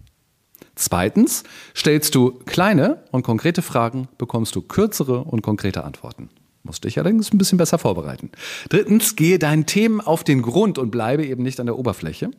Zweitens, 0.78 1.44
stellst 1.76 2.14
du 2.14 2.40
kleine 2.46 3.04
und 3.12 3.24
konkrete 3.24 3.62
Fragen, 3.62 4.08
bekommst 4.18 4.56
du 4.56 4.62
kürzere 4.62 5.24
und 5.24 5.42
konkrete 5.42 5.84
Antworten. 5.84 6.30
Musst 6.62 6.84
dich 6.84 7.00
allerdings 7.00 7.34
ein 7.34 7.40
bisschen 7.40 7.58
besser 7.58 7.80
vorbereiten. 7.80 8.30
Drittens, 8.70 9.16
gehe 9.16 9.40
deinen 9.40 9.66
Themen 9.66 10.02
auf 10.02 10.24
den 10.24 10.44
Grund 10.44 10.78
und 10.78 10.92
bleibe 10.92 11.26
eben 11.26 11.42
nicht 11.42 11.60
an 11.60 11.66
der 11.66 11.80
Oberfläche. 11.80 12.30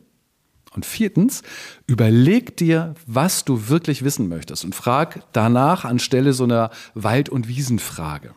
Und 0.73 0.85
viertens, 0.85 1.41
überleg 1.87 2.55
dir, 2.55 2.93
was 3.05 3.43
du 3.43 3.67
wirklich 3.67 4.03
wissen 4.03 4.29
möchtest 4.29 4.63
und 4.63 4.75
frag 4.75 5.23
danach 5.33 5.83
anstelle 5.83 6.31
so 6.31 6.45
einer 6.45 6.69
Wald- 6.93 7.29
und 7.29 7.47
Wiesenfrage. 7.47 8.33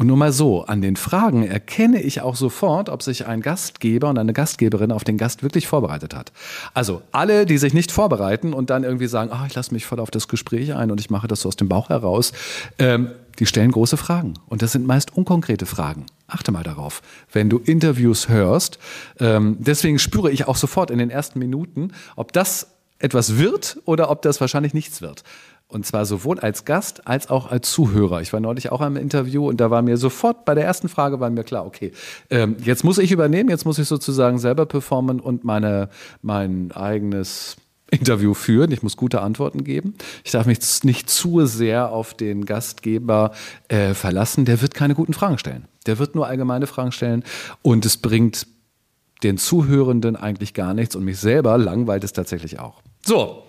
Und 0.00 0.06
nur 0.06 0.16
mal 0.16 0.32
so, 0.32 0.62
an 0.62 0.80
den 0.80 0.96
Fragen 0.96 1.46
erkenne 1.46 2.00
ich 2.00 2.22
auch 2.22 2.34
sofort, 2.34 2.88
ob 2.88 3.02
sich 3.02 3.26
ein 3.26 3.42
Gastgeber 3.42 4.08
und 4.08 4.16
eine 4.16 4.32
Gastgeberin 4.32 4.92
auf 4.92 5.04
den 5.04 5.18
Gast 5.18 5.42
wirklich 5.42 5.66
vorbereitet 5.66 6.14
hat. 6.14 6.32
Also 6.72 7.02
alle, 7.12 7.44
die 7.44 7.58
sich 7.58 7.74
nicht 7.74 7.92
vorbereiten 7.92 8.54
und 8.54 8.70
dann 8.70 8.82
irgendwie 8.82 9.08
sagen, 9.08 9.30
oh, 9.30 9.44
ich 9.46 9.54
lasse 9.54 9.74
mich 9.74 9.84
voll 9.84 10.00
auf 10.00 10.10
das 10.10 10.26
Gespräch 10.26 10.74
ein 10.74 10.90
und 10.90 11.00
ich 11.00 11.10
mache 11.10 11.28
das 11.28 11.42
so 11.42 11.48
aus 11.48 11.56
dem 11.56 11.68
Bauch 11.68 11.90
heraus, 11.90 12.32
ähm, 12.78 13.10
die 13.40 13.44
stellen 13.44 13.72
große 13.72 13.98
Fragen. 13.98 14.38
Und 14.48 14.62
das 14.62 14.72
sind 14.72 14.86
meist 14.86 15.14
unkonkrete 15.14 15.66
Fragen. 15.66 16.06
Achte 16.28 16.50
mal 16.50 16.62
darauf, 16.62 17.02
wenn 17.30 17.50
du 17.50 17.58
Interviews 17.58 18.30
hörst. 18.30 18.78
Ähm, 19.18 19.58
deswegen 19.58 19.98
spüre 19.98 20.30
ich 20.30 20.48
auch 20.48 20.56
sofort 20.56 20.90
in 20.90 20.96
den 20.96 21.10
ersten 21.10 21.38
Minuten, 21.38 21.92
ob 22.16 22.32
das 22.32 22.68
etwas 23.00 23.36
wird 23.36 23.78
oder 23.84 24.10
ob 24.10 24.22
das 24.22 24.40
wahrscheinlich 24.40 24.72
nichts 24.72 25.02
wird. 25.02 25.24
Und 25.70 25.86
zwar 25.86 26.04
sowohl 26.04 26.40
als 26.40 26.64
Gast 26.64 27.06
als 27.06 27.30
auch 27.30 27.48
als 27.50 27.70
Zuhörer. 27.70 28.20
Ich 28.20 28.32
war 28.32 28.40
neulich 28.40 28.72
auch 28.72 28.80
am 28.80 28.96
Interview 28.96 29.48
und 29.48 29.60
da 29.60 29.70
war 29.70 29.82
mir 29.82 29.96
sofort 29.96 30.44
bei 30.44 30.54
der 30.54 30.64
ersten 30.64 30.88
Frage 30.88 31.20
war 31.20 31.30
mir 31.30 31.44
klar, 31.44 31.64
okay, 31.64 31.92
ähm, 32.28 32.56
jetzt 32.64 32.82
muss 32.82 32.98
ich 32.98 33.12
übernehmen, 33.12 33.50
jetzt 33.50 33.64
muss 33.64 33.78
ich 33.78 33.86
sozusagen 33.86 34.38
selber 34.38 34.66
performen 34.66 35.20
und 35.20 35.44
meine, 35.44 35.88
mein 36.22 36.72
eigenes 36.72 37.56
Interview 37.90 38.34
führen. 38.34 38.72
Ich 38.72 38.82
muss 38.82 38.96
gute 38.96 39.20
Antworten 39.20 39.62
geben. 39.62 39.94
Ich 40.24 40.32
darf 40.32 40.46
mich 40.46 40.58
nicht 40.82 41.08
zu 41.08 41.46
sehr 41.46 41.90
auf 41.90 42.14
den 42.14 42.46
Gastgeber 42.46 43.32
äh, 43.68 43.94
verlassen. 43.94 44.44
Der 44.44 44.60
wird 44.62 44.74
keine 44.74 44.94
guten 44.96 45.12
Fragen 45.12 45.38
stellen. 45.38 45.66
Der 45.86 45.98
wird 46.00 46.16
nur 46.16 46.26
allgemeine 46.26 46.66
Fragen 46.66 46.92
stellen 46.92 47.22
und 47.62 47.86
es 47.86 47.96
bringt 47.96 48.48
den 49.22 49.38
Zuhörenden 49.38 50.16
eigentlich 50.16 50.54
gar 50.54 50.74
nichts 50.74 50.96
und 50.96 51.04
mich 51.04 51.18
selber 51.18 51.58
langweilt 51.58 52.04
es 52.04 52.12
tatsächlich 52.12 52.58
auch. 52.58 52.82
So, 53.04 53.44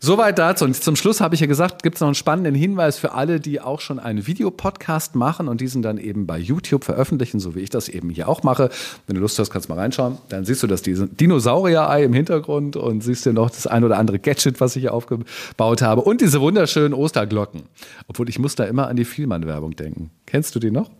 Soweit 0.00 0.38
dazu. 0.38 0.64
Und 0.64 0.76
zum 0.76 0.96
Schluss 0.96 1.20
habe 1.20 1.34
ich 1.34 1.40
ja 1.40 1.46
gesagt, 1.46 1.82
gibt 1.82 1.96
es 1.96 2.00
noch 2.00 2.08
einen 2.08 2.14
spannenden 2.14 2.54
Hinweis 2.54 2.98
für 2.98 3.12
alle, 3.12 3.40
die 3.40 3.60
auch 3.60 3.80
schon 3.80 3.98
einen 3.98 4.26
Videopodcast 4.26 5.14
machen 5.14 5.48
und 5.48 5.60
diesen 5.60 5.82
dann 5.82 5.98
eben 5.98 6.26
bei 6.26 6.38
YouTube 6.38 6.84
veröffentlichen, 6.84 7.40
so 7.40 7.54
wie 7.54 7.60
ich 7.60 7.70
das 7.70 7.88
eben 7.88 8.10
hier 8.10 8.28
auch 8.28 8.42
mache. 8.42 8.70
Wenn 9.06 9.14
du 9.14 9.20
Lust 9.20 9.38
hast, 9.38 9.50
kannst 9.50 9.68
du 9.68 9.72
mal 9.72 9.80
reinschauen. 9.80 10.18
Dann 10.28 10.44
siehst 10.44 10.62
du 10.62 10.66
das 10.66 10.82
Dinosaurier-Ei 10.82 12.04
im 12.04 12.12
Hintergrund 12.12 12.76
und 12.76 13.02
siehst 13.02 13.26
dir 13.26 13.32
noch 13.32 13.50
das 13.50 13.66
ein 13.66 13.84
oder 13.84 13.98
andere 13.98 14.18
Gadget, 14.18 14.60
was 14.60 14.76
ich 14.76 14.82
hier 14.82 14.94
aufgebaut 14.94 15.82
habe 15.82 16.02
und 16.02 16.20
diese 16.20 16.40
wunderschönen 16.40 16.94
Osterglocken. 16.94 17.62
Obwohl 18.08 18.28
ich 18.28 18.38
muss 18.38 18.54
da 18.54 18.64
immer 18.64 18.88
an 18.88 18.96
die 18.96 19.04
Vielmann-Werbung 19.04 19.76
denken. 19.76 20.10
Kennst 20.26 20.54
du 20.54 20.58
die 20.58 20.70
noch? 20.70 20.90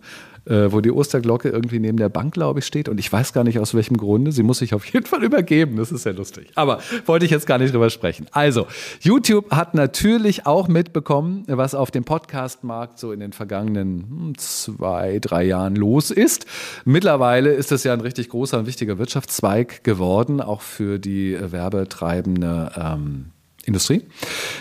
Äh, 0.45 0.71
wo 0.71 0.81
die 0.81 0.91
Osterglocke 0.91 1.49
irgendwie 1.49 1.79
neben 1.79 1.97
der 1.97 2.09
Bank, 2.09 2.33
glaube 2.33 2.59
ich, 2.59 2.65
steht. 2.65 2.89
Und 2.89 2.99
ich 2.99 3.11
weiß 3.11 3.33
gar 3.33 3.43
nicht 3.43 3.59
aus 3.59 3.73
welchem 3.73 3.97
Grunde. 3.97 4.31
Sie 4.31 4.43
muss 4.43 4.59
sich 4.59 4.73
auf 4.73 4.85
jeden 4.85 5.05
Fall 5.05 5.23
übergeben. 5.23 5.77
Das 5.77 5.91
ist 5.91 6.05
ja 6.05 6.11
lustig. 6.11 6.49
Aber 6.55 6.79
wollte 7.05 7.25
ich 7.25 7.31
jetzt 7.31 7.47
gar 7.47 7.57
nicht 7.57 7.73
drüber 7.73 7.89
sprechen. 7.89 8.27
Also, 8.31 8.67
YouTube 8.99 9.51
hat 9.51 9.73
natürlich 9.73 10.45
auch 10.45 10.67
mitbekommen, 10.67 11.43
was 11.47 11.75
auf 11.75 11.91
dem 11.91 12.03
Podcast-Markt 12.03 12.99
so 12.99 13.11
in 13.11 13.19
den 13.19 13.33
vergangenen 13.33 14.05
hm, 14.07 14.37
zwei, 14.37 15.19
drei 15.19 15.43
Jahren 15.43 15.75
los 15.75 16.11
ist. 16.11 16.45
Mittlerweile 16.85 17.51
ist 17.51 17.71
das 17.71 17.83
ja 17.83 17.93
ein 17.93 18.01
richtig 18.01 18.29
großer 18.29 18.59
und 18.59 18.67
wichtiger 18.67 18.97
Wirtschaftszweig 18.97 19.83
geworden, 19.83 20.41
auch 20.41 20.61
für 20.61 20.99
die 20.99 21.37
werbetreibende 21.39 22.71
ähm, 22.77 23.25
Industrie. 23.65 24.03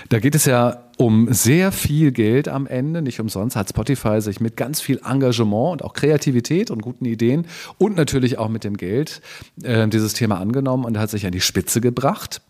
Da 0.09 0.19
geht 0.19 0.35
es 0.35 0.47
ja 0.47 0.84
um 0.97 1.33
sehr 1.33 1.73
viel 1.73 2.13
Geld 2.13 2.49
am 2.49 2.67
Ende. 2.67 3.03
Nicht 3.03 3.21
umsonst 3.21 3.57
hat 3.57 3.69
Spotify 3.69 4.21
sich 4.21 4.41
mit 4.41 4.57
ganz 4.57 4.81
viel 4.81 5.01
Engagement 5.05 5.73
und 5.73 5.85
auch 5.85 5.93
Kreativität 5.95 6.71
und 6.71 6.83
guten 6.83 7.05
Ideen 7.05 7.47
und 7.79 7.97
natürlich 7.97 8.39
auch 8.39 8.49
mit 8.49 8.65
dem 8.65 8.77
Geld 8.77 9.21
äh, 9.63 9.89
dieses 9.89 10.13
Thema 10.13 10.39
angenommen 10.39 10.85
und 10.85 10.99
hat 10.99 11.11
sich 11.11 11.27
an 11.27 11.33
die 11.33 11.41
Spitze 11.41 11.81
gebracht. 11.81 12.41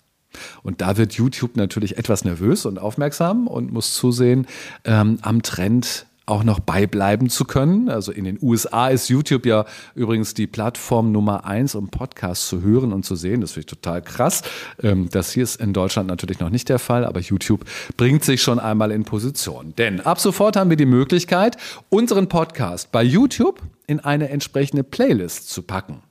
Und 0.63 0.81
da 0.81 0.97
wird 0.97 1.15
YouTube 1.15 1.57
natürlich 1.57 1.97
etwas 1.97 2.25
nervös 2.25 2.67
und 2.67 2.79
aufmerksam 2.79 3.47
und 3.47 3.73
muss 3.73 3.95
zusehen, 3.95 4.47
ähm, 4.85 5.19
am 5.23 5.43
Trend 5.43 6.07
auch 6.27 6.45
noch 6.45 6.61
beibleiben 6.61 7.29
zu 7.29 7.45
können. 7.45 7.89
Also 7.89 8.13
in 8.13 8.25
den 8.25 8.39
USA 8.41 8.89
ist 8.89 9.09
YouTube 9.09 9.47
ja 9.47 9.67
übrigens 9.95 10.35
die 10.35 10.47
Plattform 10.47 11.13
Nummer 11.13 11.45
eins, 11.45 11.75
um 11.75 11.89
Podcasts 11.89 12.49
zu 12.49 12.63
hören 12.63 12.93
und 12.93 13.05
zu 13.05 13.15
sehen. 13.15 13.41
Das 13.41 13.53
finde 13.53 13.61
ich 13.61 13.67
total 13.67 14.03
krass. 14.03 14.43
Ähm, 14.83 15.09
das 15.11 15.33
hier 15.33 15.43
ist 15.43 15.61
in 15.61 15.73
Deutschland 15.73 16.09
natürlich 16.09 16.41
noch 16.41 16.51
nicht 16.51 16.69
der 16.69 16.79
Fall, 16.79 17.05
aber 17.05 17.21
YouTube 17.21 17.65
bringt 17.97 18.25
sich 18.25 18.43
schon 18.43 18.59
einmal 18.59 18.91
in 18.91 19.05
Position. 19.05 19.75
Denn 19.77 20.01
ab 20.01 20.19
sofort 20.19 20.57
haben 20.57 20.71
wir 20.71 20.77
die 20.77 20.87
Möglichkeit, 20.87 21.57
unseren 21.91 22.29
Podcast 22.29 22.91
bei 22.91 23.03
YouTube 23.03 23.61
in 23.87 24.01
eine 24.01 24.31
entsprechende 24.31 24.83
Playlist 24.83 25.51
zu 25.51 25.63
packen. 25.63 26.03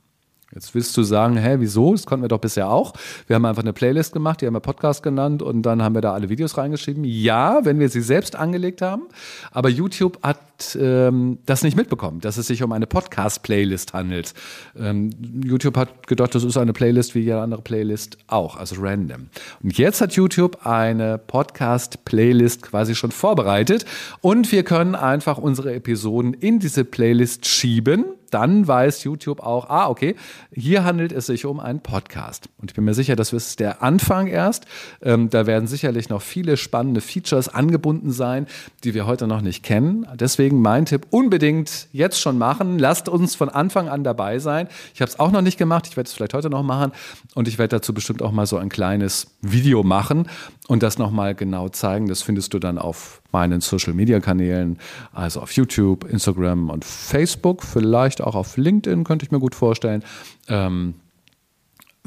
Jetzt 0.54 0.76
willst 0.76 0.96
du 0.98 1.04
sagen, 1.04 1.38
hä, 1.38 1.56
wieso? 1.60 1.94
Das 1.94 2.06
konnten 2.06 2.24
wir 2.24 2.30
doch 2.30 2.40
bisher 2.40 2.70
auch. 2.70 2.94
Wir 3.28 3.36
haben 3.36 3.46
einfach 3.46 3.64
eine 3.64 3.74
Playlist 3.74 4.14
gemacht, 4.14 4.42
die 4.42 4.48
haben 4.48 4.54
wir 4.54 4.60
Podcast 4.60 5.02
genannt 5.02 5.42
und 5.42 5.64
dann 5.64 5.82
haben 5.82 5.96
wir 5.96 6.02
da 6.02 6.14
alle 6.14 6.30
Videos 6.30 6.58
reingeschrieben. 6.58 7.04
Ja, 7.04 7.66
wenn 7.66 7.80
wir 7.80 7.90
sie 7.90 8.02
selbst 8.02 8.36
angelegt 8.36 8.82
haben. 8.82 9.04
Aber 9.52 9.70
YouTube 9.70 10.20
hat 10.22 10.40
ähm, 10.80 11.40
das 11.46 11.64
nicht 11.64 11.76
mitbekommen, 11.76 12.22
dass 12.22 12.38
es 12.38 12.48
sich 12.48 12.64
um 12.64 12.72
eine 12.72 12.88
Podcast-Playlist 12.88 13.94
handelt. 13.94 14.34
Ähm, 14.78 15.10
YouTube 15.44 15.78
hat 15.78 16.08
gedacht, 16.08 16.36
das 16.36 16.44
ist 16.44 16.58
eine 16.58 16.74
Playlist 16.74 17.16
wie 17.16 17.20
jede 17.20 17.42
andere 17.42 17.62
Playlist 17.62 18.18
auch, 18.28 18.56
also 18.58 18.76
random. 18.80 19.28
Und 19.62 19.78
jetzt 19.78 20.02
hat 20.02 20.14
YouTube 20.14 20.66
eine 20.66 21.18
Podcast-Playlist 21.18 22.62
quasi 22.62 22.96
schon 22.96 23.12
vorbereitet 23.12 23.86
und 24.22 24.52
wir 24.52 24.64
können 24.64 24.96
einfach 24.96 25.38
unsere 25.38 25.74
Episoden 25.74 26.34
in 26.34 26.60
diese 26.60 26.86
Playlist 26.86 27.46
schieben 27.48 28.06
dann 28.34 28.68
weiß 28.68 29.04
YouTube 29.04 29.42
auch, 29.42 29.70
ah, 29.70 29.90
okay, 29.90 30.16
hier 30.52 30.84
handelt 30.84 31.12
es 31.12 31.28
sich 31.28 31.46
um 31.46 31.60
einen 31.60 31.82
Podcast. 31.82 32.50
Und 32.58 32.72
ich 32.72 32.76
bin 32.76 32.86
mir 32.86 32.94
sicher, 32.94 33.16
das 33.16 33.34
ist 33.34 33.60
der 33.60 33.84
Anfang 33.84 34.28
erst. 34.28 34.66
Ähm, 35.02 35.30
da 35.30 35.46
werden 35.46 35.68
sicherlich 35.68 36.10
noch 36.10 36.22
viele 36.22 36.58
spannende 36.58 37.02
Features 37.02 37.50
angebunden 37.50 38.12
sein, 38.12 38.48
die 38.84 38.94
wir 38.94 39.06
heute 39.06 39.28
noch 39.28 39.42
nicht 39.42 39.64
kennen. 39.64 40.08
Deswegen 40.16 40.62
mein 40.62 40.86
Tipp, 40.86 41.08
unbedingt 41.10 41.88
jetzt 41.92 42.20
schon 42.20 42.38
machen. 42.38 42.80
Lasst 42.80 43.10
uns 43.10 43.36
von 43.36 43.50
Anfang 43.50 43.90
an 43.90 44.04
dabei 44.04 44.40
sein. 44.40 44.68
Ich 44.94 45.02
habe 45.02 45.10
es 45.10 45.20
auch 45.20 45.32
noch 45.32 45.42
nicht 45.42 45.58
gemacht. 45.58 45.88
Ich 45.88 45.98
werde 45.98 46.08
es 46.08 46.14
vielleicht 46.14 46.34
heute 46.34 46.50
noch 46.50 46.64
machen. 46.64 46.92
Und 47.36 47.48
ich 47.48 47.58
werde 47.58 47.76
dazu 47.76 47.94
bestimmt 47.94 48.22
auch 48.22 48.32
mal 48.32 48.46
so 48.46 48.58
ein 48.58 48.70
kleines 48.70 49.28
Video 49.42 49.84
machen 49.84 50.28
und 50.68 50.84
das 50.84 50.98
nochmal 50.98 51.36
genau 51.36 51.70
zeigen. 51.70 52.08
Das 52.08 52.22
findest 52.22 52.54
du 52.54 52.60
dann 52.60 52.78
auf 52.78 53.22
meinen 53.32 53.62
Social-Media-Kanälen, 53.62 54.80
also 55.12 55.42
auf 55.42 55.52
YouTube, 55.52 56.06
Instagram 56.06 56.70
und 56.70 56.86
Facebook, 56.86 57.64
vielleicht 57.64 58.22
auch 58.22 58.36
auf 58.36 58.58
LinkedIn, 58.58 59.04
könnte 59.04 59.26
ich 59.26 59.32
mir 59.32 59.40
gut 59.40 59.56
vorstellen. 59.56 60.04
Ähm, 60.48 60.96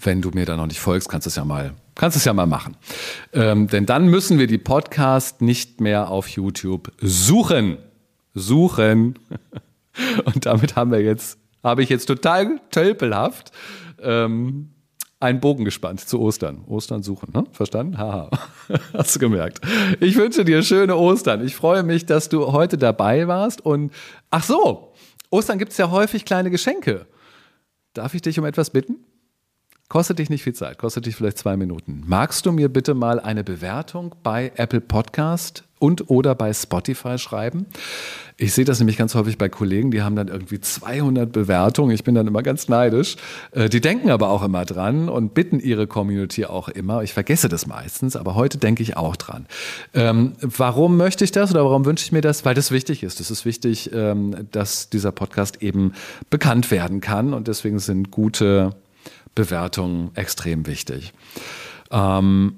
wenn 0.00 0.20
du 0.20 0.30
mir 0.30 0.44
da 0.44 0.56
noch 0.56 0.66
nicht 0.66 0.80
folgst, 0.80 1.08
kannst 1.08 1.26
du 1.26 1.28
es 1.28 1.36
ja 1.36 1.44
mal, 1.44 1.72
kannst 1.94 2.16
es 2.16 2.24
ja 2.24 2.32
mal 2.32 2.46
machen. 2.46 2.76
Ähm, 3.32 3.66
denn 3.68 3.86
dann 3.86 4.08
müssen 4.08 4.38
wir 4.38 4.46
die 4.46 4.58
Podcast 4.58 5.40
nicht 5.40 5.80
mehr 5.80 6.10
auf 6.10 6.28
YouTube 6.28 6.92
suchen. 7.00 7.78
Suchen. 8.34 9.18
Und 10.24 10.44
damit 10.44 10.76
haben 10.76 10.90
wir 10.90 11.02
jetzt, 11.02 11.38
habe 11.62 11.82
ich 11.82 11.88
jetzt 11.88 12.06
total 12.06 12.60
tölpelhaft 12.70 13.52
ähm, 14.02 14.70
einen 15.20 15.40
Bogen 15.40 15.64
gespannt 15.64 16.00
zu 16.00 16.20
Ostern. 16.20 16.64
Ostern 16.66 17.02
suchen, 17.02 17.31
ne? 17.33 17.44
Verstanden? 17.52 17.98
Haha. 17.98 18.31
Hast 18.92 19.16
du 19.16 19.20
gemerkt. 19.20 19.61
Ich 20.00 20.16
wünsche 20.16 20.44
dir 20.44 20.62
schöne 20.62 20.96
Ostern. 20.96 21.44
Ich 21.44 21.57
freue 21.57 21.83
mich, 21.83 22.07
dass 22.07 22.29
du 22.29 22.52
heute 22.52 22.76
dabei 22.76 23.26
warst. 23.26 23.64
Und 23.64 23.92
ach 24.31 24.44
so, 24.44 24.92
Ostern 25.31 25.59
gibt 25.59 25.72
es 25.72 25.79
ja 25.79 25.90
häufig 25.90 26.24
kleine 26.24 26.50
Geschenke. 26.50 27.07
Darf 27.94 28.14
ich 28.14 28.22
dich 28.22 28.38
um 28.38 28.44
etwas 28.44 28.70
bitten? 28.70 28.96
Kostet 29.88 30.18
dich 30.18 30.31
nicht 30.31 30.42
viel 30.42 30.53
Zeit, 30.53 30.79
kostet 30.79 31.07
dich 31.07 31.14
vielleicht 31.14 31.38
zwei 31.38 31.57
Minuten. 31.57 32.03
Magst 32.07 32.44
du 32.44 32.51
mir 32.51 32.68
bitte 32.68 32.94
mal 32.94 33.20
eine 33.20 33.44
Bewertung 33.44 34.16
bei 34.25 34.51
Apple 34.57 34.81
Podcast 34.81 35.62
und 35.79 36.11
oder 36.11 36.35
bei 36.35 36.53
Spotify 36.53 37.18
schreiben? 37.18 37.66
Ich 38.37 38.53
sehe 38.53 38.64
das 38.64 38.81
nämlich 38.81 38.96
ganz 38.96 39.14
häufig 39.14 39.38
bei 39.38 39.49
Kollegen, 39.49 39.92
die 39.92 40.03
haben 40.03 40.16
dann 40.16 40.27
irgendwie 40.27 40.61
200 40.61 41.31
Bewertungen. 41.31 41.92
Ich 41.92 42.03
bin 42.03 42.16
dann 42.16 42.27
immer 42.27 42.42
ganz 42.42 42.66
neidisch. 42.66 43.14
Äh, 43.53 43.68
die 43.68 43.81
denken 43.81 44.11
aber 44.11 44.29
auch 44.29 44.42
immer 44.42 44.64
dran 44.64 45.09
und 45.09 45.35
bitten 45.35 45.61
ihre 45.61 45.87
Community 45.87 46.46
auch 46.46 46.68
immer. 46.68 47.05
Ich 47.05 47.14
vergesse 47.14 47.49
das 47.49 47.68
meistens, 47.68 48.16
aber 48.16 48.35
heute 48.35 48.59
denke 48.59 48.83
ich 48.83 48.96
auch 48.96 49.14
dran. 49.14 49.46
Ähm, 49.94 50.33
warum 50.40 50.96
möchte 50.96 51.22
ich 51.22 51.31
das 51.31 51.53
oder 51.53 51.64
warum 51.64 51.85
wünsche 51.85 52.05
ich 52.05 52.11
mir 52.11 52.22
das? 52.22 52.44
Weil 52.44 52.57
das 52.57 52.72
wichtig 52.72 53.05
ist. 53.05 53.20
Es 53.20 53.31
ist 53.31 53.44
wichtig, 53.44 53.92
ähm, 53.92 54.49
dass 54.51 54.90
dieser 54.90 55.12
Podcast 55.12 55.62
eben 55.62 55.92
bekannt 56.29 56.72
werden 56.72 57.01
kann 57.01 57.33
und 57.33 57.46
deswegen 57.46 57.79
sind 57.79 58.11
gute 58.11 58.75
Bewertungen 59.37 60.11
extrem 60.16 60.66
wichtig. 60.66 61.12
Ähm, 61.92 62.57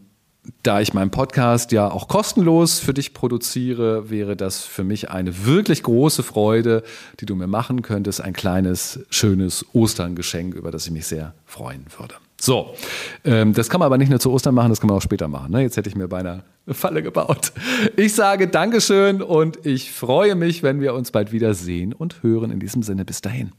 da 0.62 0.80
ich 0.80 0.94
meinen 0.94 1.10
Podcast 1.10 1.72
ja 1.72 1.90
auch 1.90 2.08
kostenlos 2.08 2.78
für 2.78 2.94
dich 2.94 3.12
produziere, 3.12 4.08
wäre 4.08 4.36
das 4.36 4.64
für 4.64 4.84
mich 4.84 5.10
eine 5.10 5.44
wirklich 5.44 5.82
große 5.82 6.22
Freude, 6.22 6.82
die 7.20 7.26
du 7.26 7.34
mir 7.34 7.46
machen 7.46 7.82
könntest. 7.82 8.22
Ein 8.22 8.32
kleines, 8.32 9.00
schönes 9.10 9.66
Osterngeschenk, 9.74 10.54
über 10.54 10.70
das 10.70 10.86
ich 10.86 10.92
mich 10.92 11.06
sehr 11.06 11.34
freuen 11.44 11.84
würde. 11.98 12.14
So, 12.40 12.74
ähm, 13.24 13.52
das 13.52 13.68
kann 13.68 13.80
man 13.80 13.86
aber 13.86 13.98
nicht 13.98 14.10
nur 14.10 14.20
zu 14.20 14.30
Ostern 14.30 14.54
machen, 14.54 14.70
das 14.70 14.80
kann 14.80 14.88
man 14.88 14.96
auch 14.96 15.02
später 15.02 15.26
machen. 15.26 15.50
Ne? 15.50 15.62
Jetzt 15.62 15.76
hätte 15.76 15.88
ich 15.88 15.96
mir 15.96 16.06
beinahe 16.06 16.44
eine 16.66 16.74
Falle 16.74 17.02
gebaut. 17.02 17.52
Ich 17.96 18.14
sage 18.14 18.46
Dankeschön 18.46 19.22
und 19.22 19.66
ich 19.66 19.90
freue 19.90 20.36
mich, 20.36 20.62
wenn 20.62 20.80
wir 20.80 20.94
uns 20.94 21.10
bald 21.10 21.32
wieder 21.32 21.54
sehen 21.54 21.92
und 21.92 22.22
hören. 22.22 22.52
In 22.52 22.60
diesem 22.60 22.82
Sinne, 22.82 23.04
bis 23.04 23.20
dahin. 23.20 23.52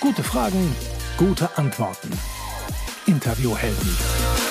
Gute 0.00 0.22
Fragen 0.22 0.74
Gute 1.16 1.48
Antworten. 1.56 2.10
Interviewhelden. 3.06 4.43